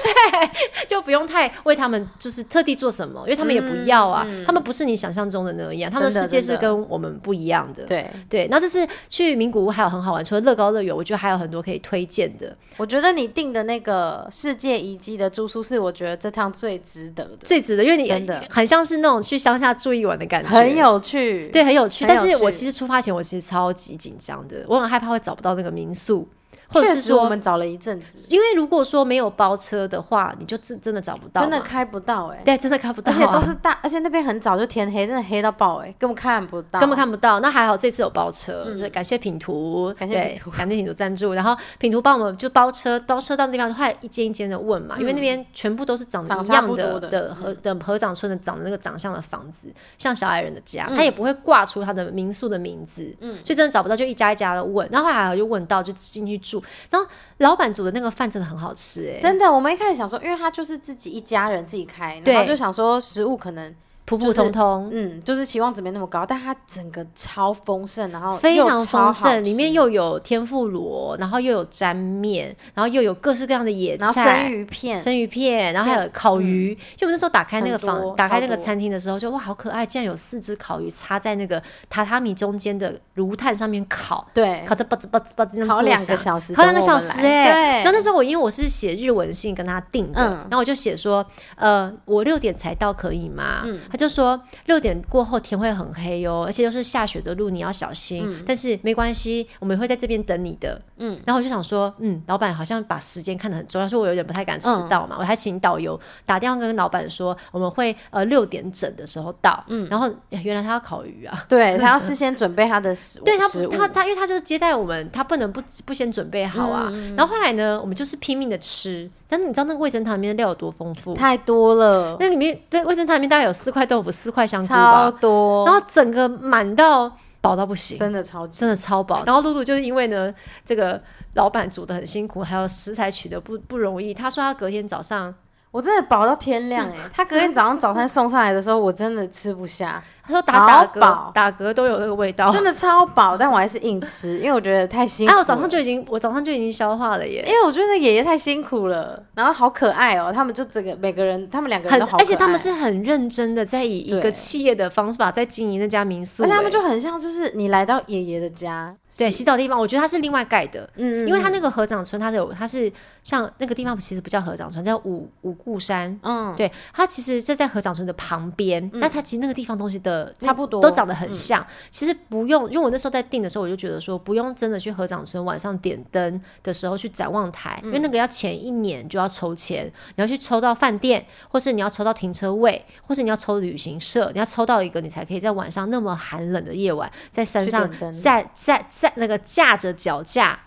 [0.88, 7.84] 就不用太为他们就是特地做什么，因为他们也不要啊，他们不是你想象中的那样，他们的世界是跟我们不一样的。
[7.84, 12.58] 对，对，那这次去名古屋还有很好玩，除了乐高乐园，我觉得还有很多可以推荐的。
[12.76, 21.48] 我觉得你订的那个世界遗迹的住宿是我觉得这趟最值得的，最值得，因为你真的很像是那种去乡下住一晚的感觉，很有趣。
[21.48, 21.62] 对。
[21.62, 26.28] 很有趣但是我其实出发前，我其实超级紧张的，我很害怕会找不到那个民宿，
[26.72, 37.40] 或者确实我们找了一阵子，因为如果说没有包车的话，你就真真的找不到，真的开不到哎、对，真的开不到啊、而且都是大，而且那边很早就天黑，真的黑到爆哎、根本看不到，根本看不到。
[37.40, 41.34] 那还好这次有包车，感谢品图，嗯感谢品图感谢品图赞助。
[41.34, 54.88] 然后品图帮我们就包车，包车到那地方，后来一间一间的问嘛，因为那边全部都是长得一样的的的合的合掌村的长的那个长相的房子，像小矮人的家，嗯他也不会挂出他的民宿的名字，嗯，所以真的找不到，就一家一家的问。
[54.92, 63.74] 然后后来就问到，就进去住，然后老板煮的那个饭真的很好吃、哎，真的，我们一开始想说，因为他就是自己一家人自己开，然后就想说食物可能
[64.18, 64.90] 普普通通。
[64.92, 76.70] 嗯，就是期望值没那么高，但它整个超丰盛，然后非常丰盛，里面又有天妇罗，然后又有沾面，然后又有各式各样的野菜，然后生鱼片，生鱼片，然后还有烤鱼。
[76.72, 79.86] 因为我们那时候打开那个房，打开那个餐厅的时候，就哇，好可爱！
[79.86, 90.30] 竟然有四只烤鱼插在那个榻榻米中间的炉炭上面烤，对，烤着吧吱吧吱吧吱，烤两个小时，烤两个小时哎、对，然后那时候我因为我是写日文信跟他订的，嗯。
[90.50, 93.64] 然后我就写说，呃，我六点才到可以吗？
[93.66, 93.80] 嗯。
[93.92, 98.44] 他就说六点过后天会很黑哦，而且又是下雪的路，你要小心。
[98.48, 100.82] 但是没关系，我们会在这边等你的。
[100.98, 109.64] 嗯，然后我就想说，嗯，老板好像把时间看得很重要，说我有点不太敢迟到嘛，我还请导游打电话跟老板说，我们会呃六点整的时候到。
[109.68, 116.92] 嗯，然后原来他要烤鱼啊，对他要事先准备他的食物对他他他，因为他就是接待我们，他不能不不先准备好啊。
[117.16, 119.10] 然后后来呢，我们就是拼命的吃。
[119.32, 121.14] 但是你知道那个味噌汤里面的料有多丰富？
[121.14, 122.18] 太多了。
[122.20, 125.66] 那里面对味噌汤里面大概有四块豆腐，四块香菇吧，超多。
[125.66, 129.24] 然后整个满到饱到不行，真的超真的超饱。
[129.26, 130.34] 然后露露就是因为呢，
[130.66, 131.02] 这个
[131.36, 134.14] 老板煮的很辛苦，还有食材取得不不容易。
[134.14, 135.34] 他说他隔天早上。
[135.72, 136.96] 我真的饱到天亮哎！
[137.14, 140.04] 他隔天早上早餐送上来的时候，我真的吃不下。
[140.24, 145.34] 他说打打嗝，打嗝都有那个味道，真的超饱，但我还是硬吃，因为我觉得太辛苦。
[145.34, 147.44] 哎， 我早上就已经，我早上就已经消化了耶。
[147.48, 158.96] 因为我觉得爷爷太辛苦了，然后好可爱哦，他们就整个每个人，他们两个人都好，而且他们是很认真的在以一个企业的方法在经营那家民宿，而且他们就很像就是你来到爷爷的家。
[159.18, 162.90] 对，洗澡地方，我觉得它是另外盖的，嗯，因为它那个合掌村，它有它是
[163.24, 188.88] 像那个地方其实不叫合掌村，叫五五固山，嗯，对，它其实是在合掌村的旁边，但它其实那个地方东西的差不多都长得很像，其实不用，因为我那时候在订的时候，我就觉得说不用真的去合掌村晚上点灯的时候去展望台，因为那个要前一年就要抽钱，你要去抽到饭店，或是你要抽到停车位，或是你要抽旅行社，你要抽到一个，你才可以在晚上那么寒冷的夜晚在山上在在。
[188.90, 190.60] 在那个架着脚架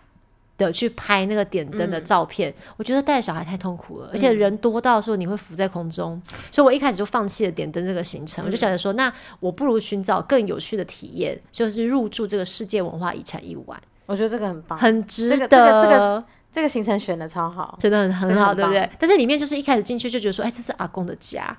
[0.56, 8.44] 的去拍那个点灯的照片，我觉得带小孩太痛苦了，而且人多到说你会浮在空中，所以我一开始就放弃了点灯这个行程。
[8.44, 13.80] 我就想着说，那我不如寻找更有趣的体验，就是入住这个世界文化遗产一晚。
[14.06, 15.36] 我觉得这个很棒，很值得。
[15.36, 18.88] 这个这个这个这个行程选的超好，真的很很好，对不对？
[18.98, 21.56] 但是里面就是一开始进去就觉得说，哎，这是阿公的家。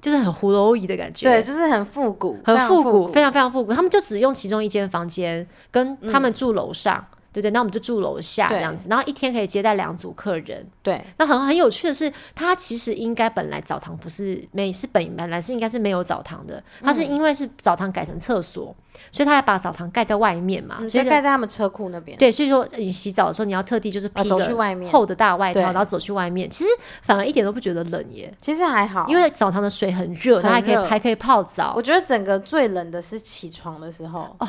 [0.00, 3.74] 就是很胡诌仪的感觉，对，就是很复古，很复古，非常非常复古。
[3.74, 7.50] 他们就只用其中一间房间，跟他们住楼上，对不对？
[7.50, 10.66] 那我们就住楼下这样子，然后一天可以接待两组客人。
[10.82, 18.74] 对，那很很有趣的是，它其实应该本来澡堂不是没是本本来是应该是没有澡堂的，它是因为是澡堂改成厕所。
[19.12, 22.16] 所以他要把澡堂盖在外面嘛，所以盖在他们车库那边。
[22.18, 26.48] 对，所以说你洗澡的时候，你要特地就是披了厚的大外套，然后走去外面。
[26.50, 26.70] 其实
[27.02, 31.72] 反而一点都不觉得冷耶，其实还好，因为澡堂的水很热，它还可以还可以泡澡。
[31.74, 34.48] 我觉得整个最冷的是起床的时候哦。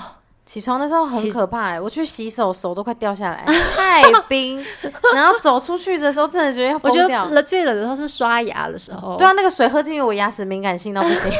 [0.52, 4.62] 起床的时候很可怕哎，我去洗手手都快掉下来， 太冰。
[5.16, 7.26] 然后走出去的时候，真的觉得要疯掉。
[7.28, 11.32] 冷最冷的时候是刷牙的时候，对啊，那个水喝进去，我牙齿敏感性到不行。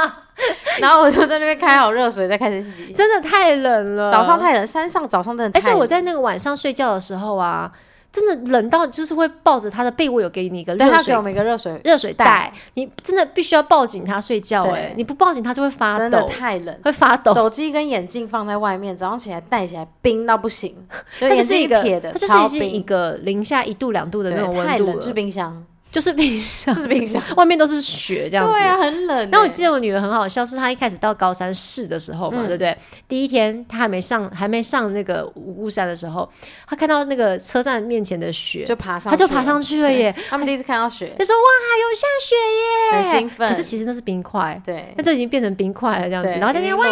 [0.80, 2.90] 然后我就在那边开好热水，再开始洗。
[2.94, 5.58] 真的太冷了，早上太冷，山上早上真的。
[5.58, 7.70] 而且我在那个晚上睡觉的时候啊。
[8.14, 12.52] 真的冷到就是会抱着他的被窝，有给你一个热水，给我们一个热水热水袋。
[12.74, 17.34] 你真的必须要抱紧他睡觉哎，你不抱紧他就会发抖，真的太冷，会发抖。
[17.34, 20.76] 手机跟眼镜放在外面，早上起来戴起来冰到不行。
[21.18, 25.66] 它就 是一个铁的，它就是一个零下一度两度的那种温度，就是冰箱。
[25.94, 28.52] 就是冰箱，就是冰箱， 外面都是雪这样子。
[28.52, 29.30] 对啊，很冷。
[29.30, 32.76] 那我记得我女儿很好笑，是她一开始到高山试的时候嘛，对不对？
[33.06, 36.28] 第一天她还没上，还没上那个五雾山的时候，
[36.66, 40.12] 她看到那个车站面前的雪，就爬上，她就爬上去了耶。
[40.28, 41.48] 他们第一次看到雪，就说哇，
[41.80, 43.48] 有下雪耶，很兴奋。
[43.48, 46.28] 可是其实那是冰块，对，那这已经变成冰块了这样子。
[46.28, 46.90] 然后在那边哇哇，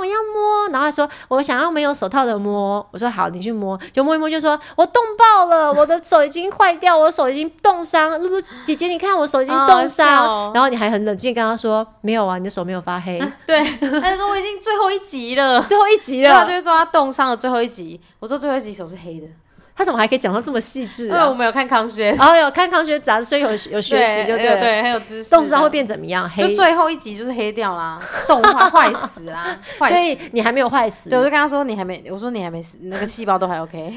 [0.00, 8.88] 我要摸，然后她说我想要没有手套的摸，我说好，你去摸，就摸一摸，就说我冻爆了，我的手已经坏掉，我手已经冻伤，露露姐姐。
[8.88, 13.18] 你看我手已经冻伤，然后你还很冷静跟他说：“没有啊，你的手没有发黑。
[13.46, 13.62] ”对，
[14.00, 18.00] 他就说：“我已经最后一集了，最后一集了。”他就会说他冻伤了最后一集。
[18.18, 19.26] 我说最后一集手是黑的。
[19.74, 21.08] 他怎么还可以讲到这么细致？
[21.08, 25.30] 因为我们有看康轩，然后有看康轩杂志，所以有有学习，就对 对，很有知识。
[25.30, 26.28] 冻伤会变怎么样？
[26.28, 29.58] 黑，就最后一集就是黑掉啦， 冻坏坏死啦。
[29.88, 31.08] 所以你还没有坏死。
[31.08, 33.94] 对，我就跟他说你还没，我说你还没死，那个细胞都还 OK，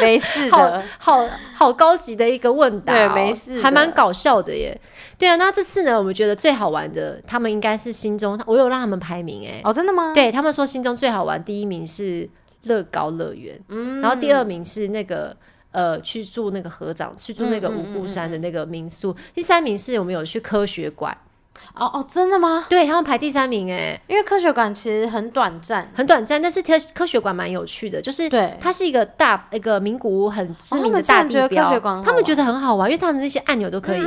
[0.00, 0.82] 没事的。
[0.98, 1.24] 好
[1.54, 4.76] 好高级的一个问答，对，没事，还蛮搞笑的耶。
[5.16, 9.60] 对啊，那这次呢，我们觉得最好玩的，他们应该是心中，我有让他们排名哎。
[9.62, 10.12] 哦，真的吗？
[10.14, 12.28] 对他们说心中最好玩，第一名是。
[12.62, 13.58] 乐高乐园，
[14.00, 15.36] 然后第二名是那个
[15.72, 21.16] 呃去住那个河长，去住那个五谷山的那个民宿，第三名是我们有去科学馆。
[21.74, 22.64] 哦哦，真的吗？
[22.70, 34.02] 对他们排第三名哎，因为科学馆其实很短暂，很短暂，但是科科学馆蛮有趣的，就是对它是一个大一个名古屋很知名的大地标，他们觉得很好玩，因为他们那些按钮都可以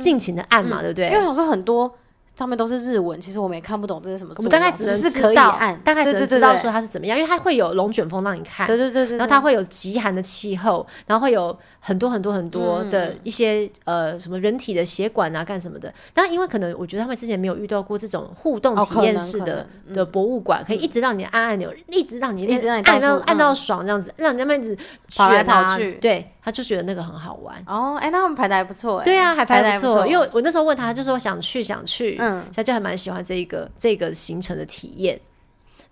[0.00, 1.06] 尽情的按嘛，对不对？
[1.06, 1.92] 因为想说很多。
[2.42, 4.34] 上面都是日文，其实我们也看不懂这是什么。
[4.36, 8.66] 我们大概只能是可以按，大概只能知道说它是怎么样，因为它会有龙卷风让你看。
[8.66, 9.16] 对对对对。
[9.16, 15.94] 然后它会有极寒的气候，然后会有很多很多很多的一些呃什么人体的血管啊干什么的。
[16.12, 24.76] 但因为可能我觉得他们之前没有遇到过这种互动体验式的的博物馆，可以一直让你按按钮，一直让你一直让你按到按到爽这样子，让你那边一直
[25.14, 25.92] 跑来跑去。
[26.00, 27.62] 对，他就觉得那个很好玩。
[27.66, 29.04] 哦，哎，那他们排的还不错哎。
[29.04, 30.06] 对啊，还排的不错。
[30.06, 35.20] 因为我那时候问他，他就说想去想去，嗯，他就还蛮喜欢这一个这个行程的体验。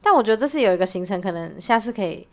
[0.02, 2.26] 但我觉得这次有一个行程，可能下次可以。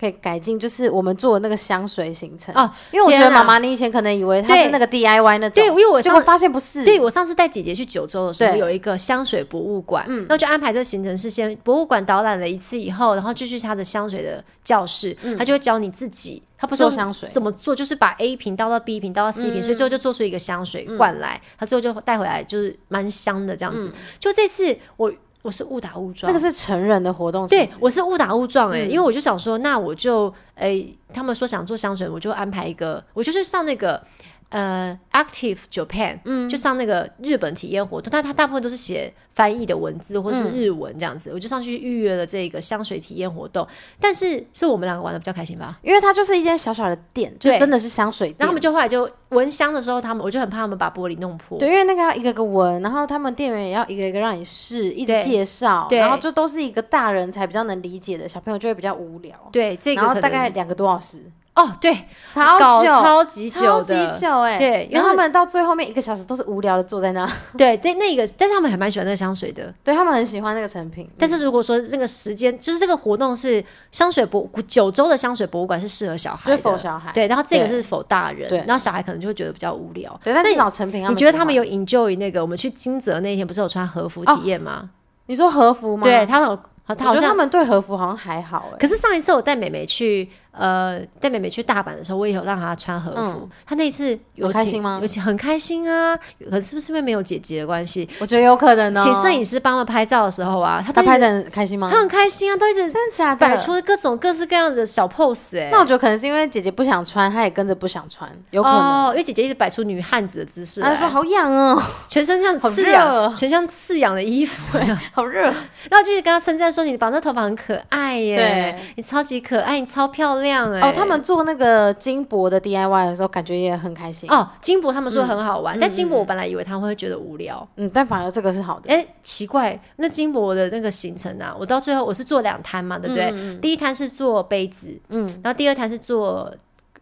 [0.00, 2.70] 可以改进，就是我们做的那个香水行程哦。
[2.90, 6.82] 因为我觉得妈妈，你以前可能以为它是那个 DIY 那种，对，因为我结果发现不是。
[6.84, 23.92] 对我上次带姐姐去九州的时候，有一个香水博物馆，嗯，那就安排这个行程是先博物馆导览了一次以后，然后就去他的香水的教室，他就会教你自己，他不做香水怎么做，就是把 A 瓶倒到 B 瓶，倒到 C 瓶，所以最后就做出一个香水罐来，他最后就带回来，就是蛮香的这样子。
[24.18, 25.12] 就这次我。
[25.42, 27.46] 我是误打误撞，那个是成人的活动。
[27.46, 34.02] 对，我是误打误撞哎，因为我就想说，那我就哎，他们说想做香水，我就安排一个，我就是上那个。
[34.50, 43.66] 呃，Active Japan，嗯，就上那个日本体验活动，但它大部分都是写翻译的文字或是日文这样子，我就上去预约了这个香水体验活动。
[44.00, 48.36] 但是是我们两个玩的比较开心吧，因为它就是一间小小的店，就真的是香水店。
[48.40, 51.56] 然后他们就后来就闻香的时候，他们我就很怕他们把玻璃弄破。
[51.56, 59.32] 对，因为那个要一个个闻，然后他们店员也要一个一个让你试，一直介绍，然后就都是一个大人才比较能理解的，小朋友就会比较无聊。
[59.52, 61.22] 对，这个然后大概两个多小时。
[61.52, 71.10] 哦，对，超久，超级久，超级久，哎，对，然后他们到最后面一个小时都是无聊的坐在那， 对，对，那个，但是他们还蛮喜欢那个香水的，对他们很喜欢那个成品。
[71.18, 84.88] 但是如果说这个时间，就是这个活动是香水博九州的香水博物馆是适合小孩，就是否小孩，对，然后这个是否大人，对，然后小孩可能就会觉得比较无聊，对，但至少成品，你觉得他们有 enjoy 那个我们去金泽那天不是有穿和服体验吗？
[85.26, 86.04] 你说和服吗？
[86.04, 90.28] 对他们，我觉得他们对和服好像还好，哎，可是上一次我带美美去。
[90.52, 93.48] 呃，带妹妹去大阪的时候，我也有让她穿和服。
[93.64, 94.98] 她那次有开心吗？
[95.00, 96.18] 有请很开心啊！
[96.50, 98.08] 可是不是因为没有姐姐的关系？
[98.18, 99.02] 我觉得有可能哦。
[99.04, 101.88] 请摄影师帮她拍照的时候啊，她她拍的很开心吗？
[101.92, 105.68] 她很开心啊，都一直真的假的摆出各种各式各样的小 pose 哎。
[105.70, 108.78] 那我觉得可能是因为姐姐不想穿，她也跟着不想穿，有可能。
[108.80, 114.82] 哦因为姐姐一直摆出女汉子的姿势，她说好痒哦，全身像刺痒，全像刺痒的衣服，对，
[115.12, 115.42] 好热。
[115.42, 121.20] 然后就是跟她称赞说：“你绑这头发很可爱耶，你超级可爱，你超漂亮哎。”哦，他们。
[121.20, 124.48] 做那个金箔的 DIY 的时候，感觉也很开心哦。
[124.62, 128.90] 金箔他们说很好玩，但金箔我本来以为他们会觉得无聊，嗯，但反而这个是好的。
[128.90, 133.58] 哎，奇怪，那金箔的那个行程啊，我到最后我是做两摊嘛，对不对？
[133.58, 136.52] 第一摊是做杯子，嗯，然后第二摊是做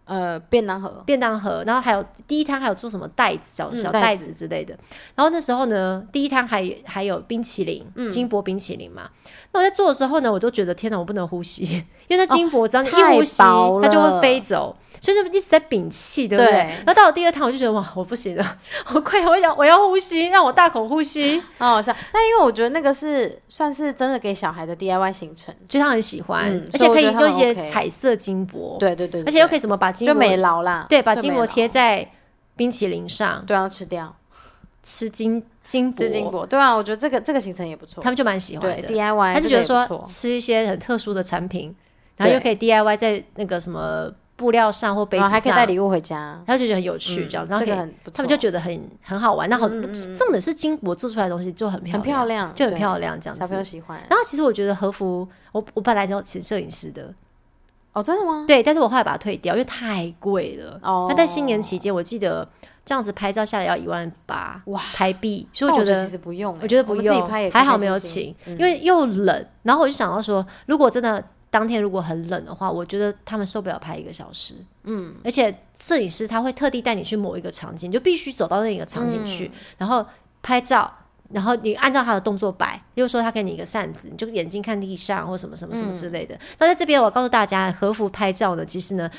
[0.05, 4.77] 呃便当盒，便当盒，然后还有第一摊还有做什么袋子，小小袋子之类的。
[5.15, 9.09] 然后那时候呢，第一摊还还有冰淇淋，金箔冰淇淋嘛。
[9.53, 11.65] 那我在做的时候呢，我都觉得天哪，我不能呼吸，
[12.07, 13.39] 因为那金箔，只要你一呼吸，
[13.83, 16.53] 它就会飞走，所以就一直在屏气，对不对？
[16.53, 18.59] 然后到了第二趟，我就觉得哇，我不行了，
[18.93, 21.95] 我快，我要我要呼吸，让我大口呼吸，好好笑。
[22.13, 32.07] 但因为我觉得那个是算是真的给小孩的 DIY 行程，就他很喜欢，而且可以用一些彩色金箔，对对对，而且又可以什么把金箔就美劳啦，对，把金箔贴在
[32.55, 34.15] 冰淇淋上，对，要吃掉，
[34.89, 35.45] 吃金。
[35.69, 38.89] 金箔，金箔，对啊，我觉得这个这个行程也不错，他们就蛮喜欢的。
[38.89, 41.77] DIY，他就觉得说吃一些很特殊的产品，
[42.17, 47.67] 然后又可以 DIY 在那个什么布料上或杯子上，还可以带礼物回家，然后就觉得很有趣，这样，然后
[48.15, 49.47] 他们就觉得很很好玩。
[49.51, 53.99] 那好，重的是金箔做出来的东西就很漂亮，很漂亮，就很漂亮，这样子，小朋友喜欢。
[54.09, 57.13] 然后其实我觉得和服，我我本来就请摄影师的，
[57.93, 58.47] 哦，真的吗？
[58.49, 60.81] 对，但是我后来把它退掉，因为太贵了。
[60.83, 62.49] 哦，那在新年期间，我记得。
[62.89, 69.47] 这样子拍照下来要一万八哇台币，所以我觉得其实不用，我觉得不用，还好没有请，因为又冷。
[69.63, 74.55] 然后我就想到说，如果真的当天如果很冷的话，我觉得他们受不了拍一个小时。
[74.85, 80.03] 嗯，而且摄影师他会特地带你去某一个场景，就必须走到那个场景去，然后
[80.41, 80.91] 拍照，
[81.31, 82.83] 然后你按照他的动作摆。
[82.95, 86.35] 例如说，他给你一个扇子，你就眼睛看地上或什么什么什么之类的。
[86.59, 89.11] 那在这边，我告诉大家，和服拍照呢，其实呢。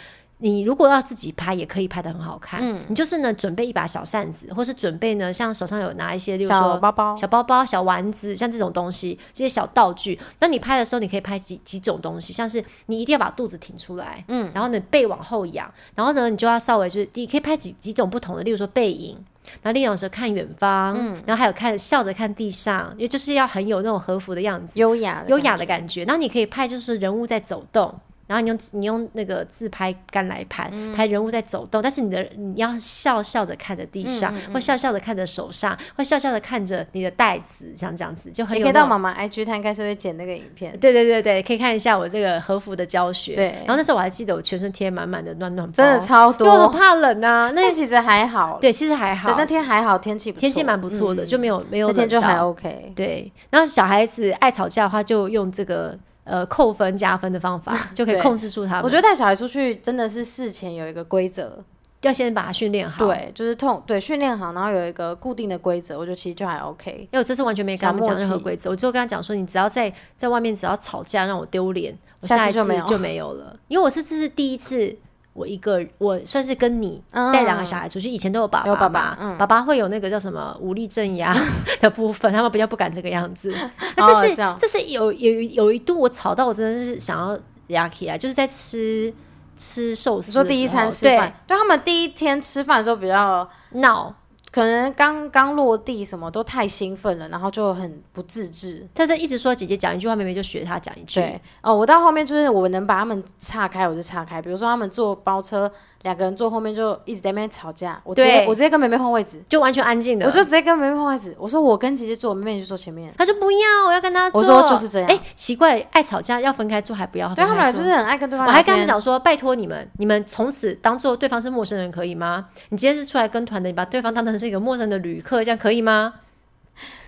[0.41, 2.61] 你如果要自己拍，也可以拍的很好看。
[2.63, 10.17] 嗯，你就是呢，准备一把小扇子，或是准备呢，像手上有拿一些，例如说包包、小包包、小丸子，像这种东西，这些小道具。
[10.39, 19.17] 那你拍的时候，你可以拍几几种东西，像是你一定要把肚子挺出来，嗯，然后呢背往后仰，然后呢你就要稍微就是你可以拍几几种不同的，例如说背影，
[19.61, 26.05] 然后另一种是看远方，嗯，然后还有看笑着看地上，因为就是要很有那种和服的样子，优雅优雅的感觉。
[26.05, 27.93] 然后你可以拍就是人物在走动。
[28.29, 38.63] 然后你用你用那个自拍杆来拍拍人物在走动，但是你的你要笑笑的看着地上，或笑笑的看着手上，或笑笑的看着你的袋子，像这样子就很有。
[38.63, 40.77] 可以到妈妈 IG，她应该是会剪那个影片。
[40.79, 43.33] 对对对对，可以看一下我这个和服的教学。
[43.35, 47.49] 对，然后那时候我还记得我全身贴满满的暖暖包，真的超多，因为我怕冷啊。
[47.55, 49.33] 那其实还好，对，其实还好。
[49.35, 52.93] 那天还好，天气天气蛮不错的，就没有没有那天就还 OK。
[52.95, 55.97] 对，然后小孩子爱吵架的话，就用这个。
[56.29, 58.83] 呃，扣分加分的方法 就可以控制住他们。
[58.83, 61.63] 我觉得带小孩出去真的是事前有一个规则，
[62.01, 63.05] 要先把他训练好。
[63.05, 66.91] 对，就是痛，对，训练好，然后有一个固定的规则，我觉得其实就还 OK。
[66.91, 73.59] 因为我这次完全没跟他们讲任何规则，我就跟他讲说，你只要在在外面只要吵架让我丢脸，我下一次就没有了。
[73.67, 74.95] 因为我这次是第一次。
[75.33, 81.35] 我一个，我算是跟你带两个小孩出去，以前都有爸爸爸爸爸会有那个叫什么武力镇压
[81.79, 83.53] 的部分，他们比较不敢这个样子。
[83.95, 89.13] 那这是这是有有有一度我吵到我真的是想要压起来，就是在吃
[89.57, 94.13] 吃寿司，说第一餐吃饭，对他们第一天吃饭的时候比较闹。
[94.51, 98.87] 可能刚刚落地，什么都太兴奋了，然后就很不自制。
[98.95, 101.19] 他在一直说姐姐讲一句话，妹妹就学他讲一句。
[101.19, 104.41] 对哦，我到后面就是我能把他们岔开，我就岔开。
[104.41, 105.71] 比如说他们坐包车。
[106.03, 111.35] 两个人坐后面就一直在那边吵架，我直接我直接跟妹妹换位置，就完全安静的，我就直接跟妹妹换位置。
[111.37, 113.13] 我说我跟姐姐坐，妹妹就坐前面。
[113.17, 114.39] 她说不要，我要跟她坐。
[114.39, 115.09] 我说就是这样。
[115.09, 117.33] 哎，奇怪，爱吵架要分开坐还不要？
[117.35, 118.47] 对他们俩就是很爱跟对方。
[118.47, 122.45] 我还跟他们讲说，拜托你们，你们从此当做对方是陌生人可以吗？
[122.69, 126.13] 你今天是出来跟团的，你把对方当成是一个陌生的旅客，这样可以吗？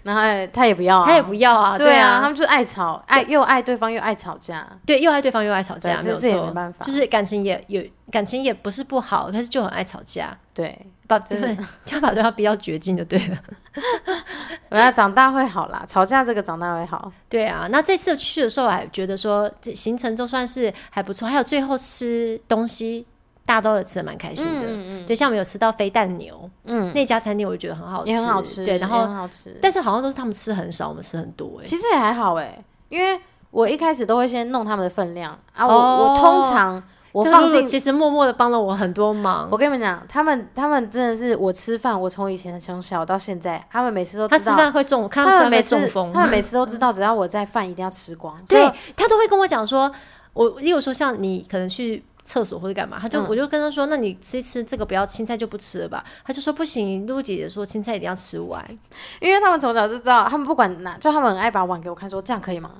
[0.04, 0.22] 然后
[0.52, 10.78] 他也不要，他也不要啊，对啊，他们就是爱吵，爱又爱对方又爱吵架，对，又爱对方又爱吵架，没有错，就是感情也有感情也不是不好，但是就很爱吵架，对，
[11.08, 13.38] 把就是就把对方逼到绝境就对了。
[14.70, 17.12] 我要长大会好啦，吵架这个长大会好。
[17.30, 23.06] 对啊，那这次去的时候还觉得说这行程都算是还不错，还有最后吃东西。
[23.46, 33.20] 大家都有吃的蛮开心的，对，像我们有吃到飞蛋牛，嗯，那家餐厅我就觉得很好吃，也很好吃，对，然后很好吃，但是好像都是他们吃很少，我们吃很多，哎，其实也还好，哎，因为
[33.50, 35.38] 我一开始都会先弄他们的分量。
[35.54, 36.82] 啊，我我通常
[37.12, 39.50] 我放进，其实默默的帮了我很多忙。
[39.52, 49.92] 我跟你们讲，他们他们真的是我吃饭，我从以前从小到现在，他们每次都他吃饭会中，他们每次中风，他们每次都知道，只要我在饭一定要吃光，对他都会跟我讲说，
[50.32, 52.06] 我例如说像你可能去。
[52.24, 58.63] 厕所或者干嘛，他就我就跟他说：“那你吃一吃这个，不要青菜就不吃了吧。”他就说：“不行，露姐姐说青菜一定要吃完，
[59.19, 62.72] 因为他们从小就知道，他们不管哪，就他们很爱把碗给我看，说这样可以吗？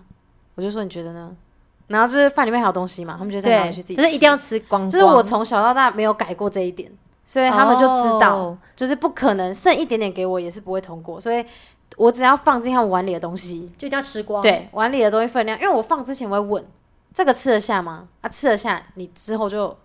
[0.56, 1.36] 我就说你觉得呢？
[1.88, 4.90] 然后就是饭里面还有东西嘛，他们觉得再拿回去自己，就是一定要吃光。
[4.90, 6.90] 就是我从小到大没有改过这一点，
[7.26, 11.44] 所以他们就知道，就是不可能剩一点点给我也是不会通过，所以
[11.98, 14.42] 我只要放进他们碗里的东西，就一定要吃光。
[14.42, 16.66] 对，碗里的东西分量，因为我放之前我会问。
[17.14, 18.08] 这个吃得下吗？
[18.22, 19.78] 啊，吃得下，你之后就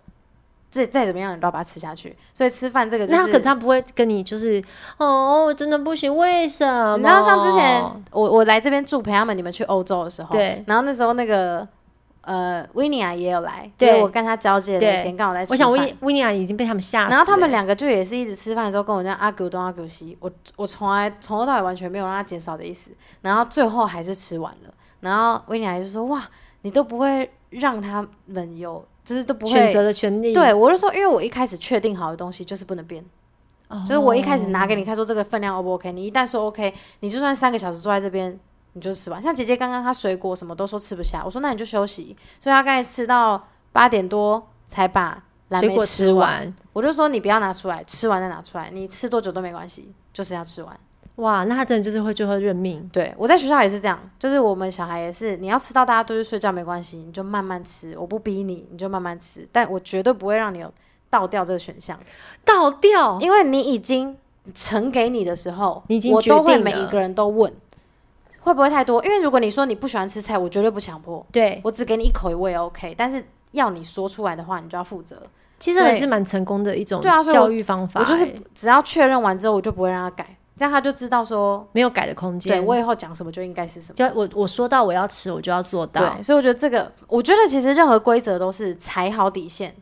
[0.69, 2.15] 再再怎么样，你都要把它吃下去。
[2.33, 4.63] 所以吃饭这个，那可他不会跟你就是
[4.97, 6.97] 哦，真的不行，为什么？
[6.97, 11.67] 你知道像之前我我来这边住陪他们，你们去欧洲的时候，对，然后那时候那个
[12.27, 26.27] 呃维尼亚也有来，对我跟他交接的那天刚好在，我想维维尼亚已经被他们吓，然后他们两个就也是一直吃饭的时候跟我这样阿狗东阿狗西，我我从来从头到尾完全没有让他减少的意思，然后最后还是吃完了，然后维尼亚就说哇。
[26.63, 30.33] 你都不会让他们有，就是都不会选择的权利。
[30.33, 33.01] 对我就说，因为我一开始确定好的东西就是不能变，
[33.85, 35.91] 就是我一开始拿给你看说这个分量 O 不 OK？
[35.93, 38.37] 你一旦说 OK，你就算三个小时坐在这边，
[38.77, 39.21] 你就吃完。
[39.21, 42.15] 像姐姐刚刚她水果什么都说吃不下，我说那你就休息。
[42.39, 50.79] 所以她刚才吃到八点多才把蓝莓吃完，我就说你不要拿出来，吃完再拿出来，你吃多久都没关系，就是要吃完。
[51.15, 52.87] 哇，那他真的就是会就会认命。
[52.93, 60.71] 对我在学校也是这样，就是我们小孩也是，你要吃到大家都去睡觉没关系，你就慢慢吃，我不逼你，你就慢慢吃，但我绝对不会让你有
[61.09, 61.97] 倒掉这个选项。
[62.45, 64.15] 倒掉，因为你已经
[64.53, 67.51] 盛给你的时候，你已经我都会每一个人都问
[68.47, 71.25] 会不会太多，因为如果你说你不喜欢吃菜，我绝对不强迫。
[71.33, 73.21] 对我只给你一口我也 OK，但是
[73.51, 75.21] 要你说出来的话，你就要负责。
[75.59, 77.99] 其实也是蛮成功的一种教育方法。
[77.99, 78.25] 我就是
[78.55, 80.25] 只要确认完之后，我就不会让他改。
[80.55, 82.53] 这样他就知道说没有改的空间。
[82.53, 83.95] 对我以后讲什么就应该是什么。
[83.95, 86.01] 就我我说到我要吃，我就要做到。
[86.01, 89.75] 对，所以我觉得这个，我觉得其实任何规则都是踩好底线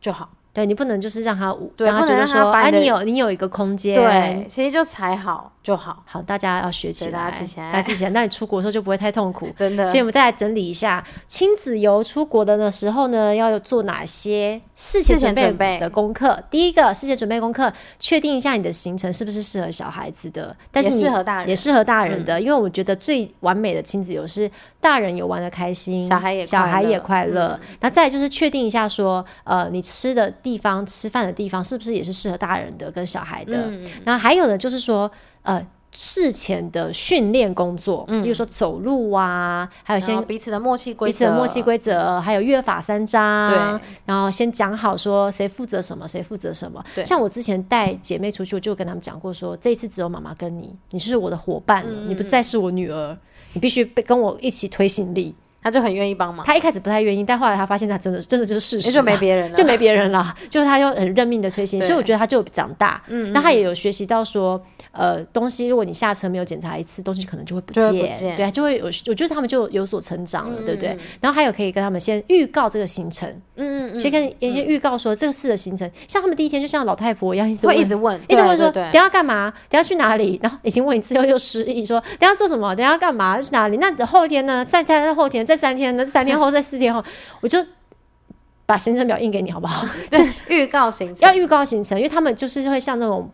[0.00, 0.30] 就好。
[0.52, 3.94] 对你不能就是让他，对，不能让他说，哎，你有你有一个空间。
[3.94, 6.00] 对，其实就踩好就好。
[6.06, 9.88] 好，大家要学起来，大家记起来，大家记起来， 那你出国的时候就不会太痛苦，真的。
[9.88, 16.40] 所以我们再来整理一下，亲子游出国的的时候呢，要做哪些事前准备的功课？
[16.48, 22.40] 第一个，事前准备功课，确定一下你的行程是不是适合小孩子的，但是适合大人，也适合大人的。
[22.40, 24.48] 因为我觉得最完美的亲子游是
[24.80, 27.58] 大人游玩的开心，小孩也小孩也快乐。
[27.80, 33.68] 那再就是确定一下，说呃，你吃的地方、吃饭的地方是不是也是适合大人的跟小孩的？
[34.04, 35.10] 然后还有呢，就是说
[35.46, 35.66] 呃。
[35.98, 46.84] 事前的训练工作，嗯，比如说走路啊，还有先彼此的默契规则，彼此的默契规则，还有约法三章，对，然后先讲好说谁负责什么，谁负责什么。
[46.94, 53.16] 对，像我之前带姐妹出去，我就跟他们讲过，说这一次只有妈妈跟你，你是我的伙伴，你不再是我女儿，
[53.54, 55.34] 你必须被跟我一起推行李。
[55.66, 56.46] 他就很愿意帮忙。
[56.46, 60.32] 他一开始不太愿意，但后来他发现他真的真的就是事实，就没别人了，就没别人了。
[60.48, 63.02] 就是他就很认命的推行，所以我觉得他就长大。
[63.08, 64.62] 嗯，那他也有学习到说。
[64.98, 68.86] 呃，东西如果你下车没有检查一次，东西可能就会不见，对，就会有。
[68.86, 70.96] 我觉得他们就有所成长了，对不对？
[71.20, 79.52] 然后还有可以跟他们先预告这个行程，嗯嗯嗯，先跟先预告说这个次的行程，像他们第一天就像老太婆一样，一直会一直问，一直问说，等下干嘛？
[79.68, 80.40] 等下去哪里？
[80.42, 82.74] 然后已经问一次又又失忆，说等下做什么？
[82.74, 83.38] 等下干嘛？
[83.38, 83.76] 去哪里？
[83.76, 84.64] 那后天呢？
[84.64, 87.02] 再再再后天，再三天，那三天后， 在四天后，
[87.40, 87.64] 我就
[88.66, 89.86] 把行程表印给你，好不好？
[90.10, 93.30] 对，预告行程要预告行程，因为他们就是会像那种。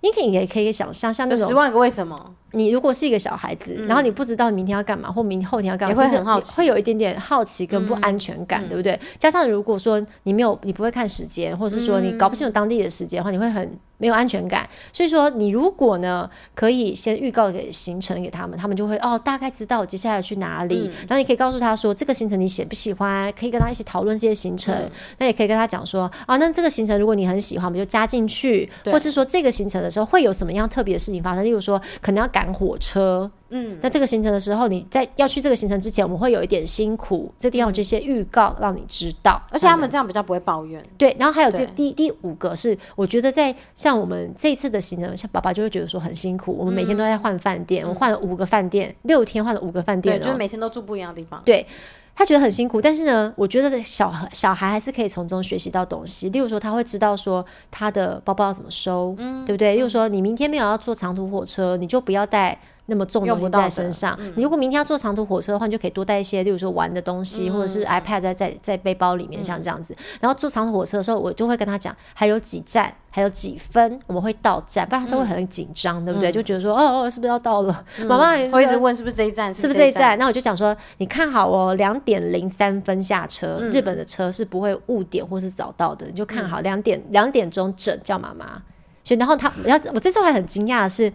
[0.00, 2.32] 你可以也可以想象，像那种十万个为什么。
[2.52, 8.96] 你如果是一个小孩子，然后你不知道明天要干嘛，或明后天要干嘛，会很好奇，会有一点点好奇跟不安全感，对不对？
[9.18, 14.68] 加上如果说你没有，你不会看时间，或者是说你搞不清楚当地的时间的话，你会很没有安全感。
[14.92, 20.90] 所以说，你如果呢，可以先预告给行程给他们，他们就会哦，大概知道接下来去哪里。
[21.00, 23.32] 然后你可以告诉他说，这个行程你喜不喜欢？
[23.38, 24.74] 可以跟他一起讨论这些行程。
[25.18, 28.70] 那也可以跟他讲说，啊，那这个行程如果你很喜欢，我们就加进去。
[28.84, 31.44] 或是说这个行程的时候会有什么样特别的事情发生？
[31.44, 33.30] 例如说，可能要赶火车。
[33.50, 40.84] 嗯，那这个行程的时候，你在要去这个行程之前，我们会有一点辛苦，这地方有这些预告让你知道，而且他们这样比较不会抱怨。
[40.96, 51.40] 对，然后还有这第第五个是，我觉得在像我们这次的行程，像爸爸就会觉得说很辛苦，我们每天都在换饭店，我换了五个饭店，六天换了五个饭店，对，就是每天都住不一样的地方。
[51.44, 51.66] 对
[52.14, 59.76] 他觉得很辛苦，但是呢，我觉得小小孩还是可以从中学习到东西，例如说他会知道说他的包包要怎么收，嗯，对不对？
[59.76, 62.58] 例如说你明天没有要坐长途火车，你就不要带。
[62.90, 69.94] 那么重的东西在身上，你如果明天要坐长途火车的话，你就可以多带一些，例如说玩的东西，或者是 iPad 在在在背包里面，像这样子。
[70.20, 76.32] 然后坐长途火车的时候，我就会跟他讲，还有几站，还有几分我们会到站，不然他都会很紧张，对不对？
[76.32, 77.84] 就觉得说，哦哦，是不是要到了？
[78.06, 80.18] 妈妈我一直问是不是这一站，是不是这一站？
[80.18, 88.62] 那我就讲说，你看好哦，两点零三分下车，日本的车是不会误点或是早到的，你就看好两点两点钟整叫妈妈。
[89.04, 91.12] 所以然后他，然后我这次还很惊讶的是。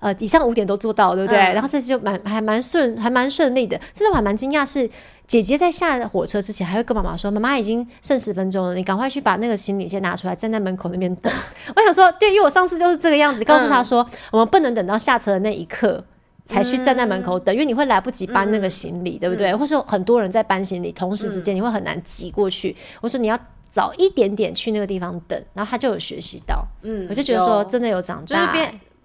[0.00, 1.38] 呃，以上五点都做到，对不对？
[1.38, 3.78] 然后这次就蛮还蛮顺，还蛮顺利的。
[3.94, 4.88] 这次我还蛮惊讶，是
[5.26, 11.32] 姐姐在下火车之前，还会跟妈妈说：“妈妈已经剩十分钟了，你赶快去把那个行李先拿出来，站在门口那边等。
[11.76, 16.02] ”我想说，对，因为我上次就是这个样子，告诉她说，我们不能等到下车的那一刻
[16.46, 19.54] 才去站在门口等，因为你会来不及搬那个行李，对不对？
[19.54, 22.74] 或是很多人在搬行李，同时之间你会很难挤过去。
[23.02, 23.38] 我说你要
[23.70, 28.52] 早一点点去那个地方等，然后他就有学习到，嗯，我就觉得说真的有长大。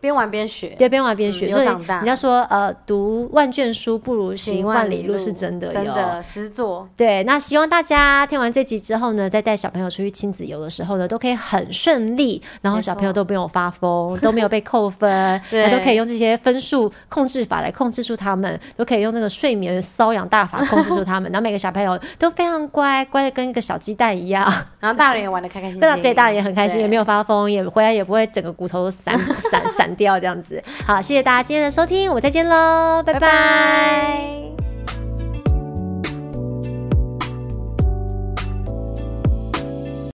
[0.05, 1.95] 边玩边学，对，边玩边学，有长大。
[1.95, 6.87] 人家说，呃，读万卷书不如行万里路，是真的，真的实做。
[6.95, 24.45] 对，那希望大家听完这集之后呢，在带小朋友出去亲子游的时候呢，都可以很顺利，然后小朋友都不用发疯，都没有被扣分， 对，都可以用这些分数控制法来控制住他们，都可以用那个睡眠瘙痒大法控制住他们， 然后每个小朋友都非常乖，乖的跟一个小鸡蛋一样，
[24.79, 29.94] 然后大人也玩的开开心心， 对，大人也很开心，也没有发疯，也回来也不会整个骨头都散散散。
[29.95, 34.74] 掉这样子，好，谢谢大家今天的收听，我们再见喽，拜拜。